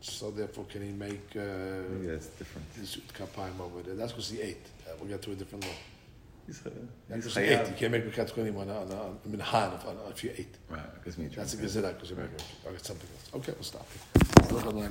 So 0.00 0.30
therefore, 0.30 0.66
can 0.70 0.82
he 0.82 0.92
make 0.92 1.34
uh, 1.34 1.40
Maybe 1.90 2.06
that's 2.08 2.26
different. 2.26 2.66
kapayim 3.14 3.58
over 3.60 3.82
there? 3.82 3.94
That's 3.96 4.12
because 4.12 4.28
he 4.30 4.40
ate. 4.42 4.58
Uh, 4.86 4.92
we'll 5.00 5.08
get 5.08 5.22
to 5.22 5.32
a 5.32 5.34
different 5.34 5.64
law. 5.64 5.72
He's, 6.48 6.60
That's 6.60 7.26
he's 7.26 7.34
because 7.34 7.36
he. 7.36 7.72
You 7.72 7.76
can't 7.76 7.92
make 7.92 8.06
Birkat 8.06 8.32
Kohanim 8.32 8.56
on, 8.56 8.70
on, 8.70 8.90
on, 8.90 8.90
on 8.90 9.18
minhan 9.28 9.74
if, 9.74 9.84
on, 9.84 9.96
if 10.08 10.24
you 10.24 10.30
ate. 10.34 10.56
Right, 10.70 10.94
because 10.94 11.18
me. 11.18 11.26
That's 11.26 11.52
a 11.52 11.58
gezerah 11.58 11.92
because 11.92 12.08
you 12.08 12.16
make 12.16 12.30
okay, 12.66 12.78
something 12.80 13.08
else. 13.12 13.30
Okay, 13.34 13.52
we'll 13.52 13.64
stop. 13.64 13.86
here. 13.92 14.88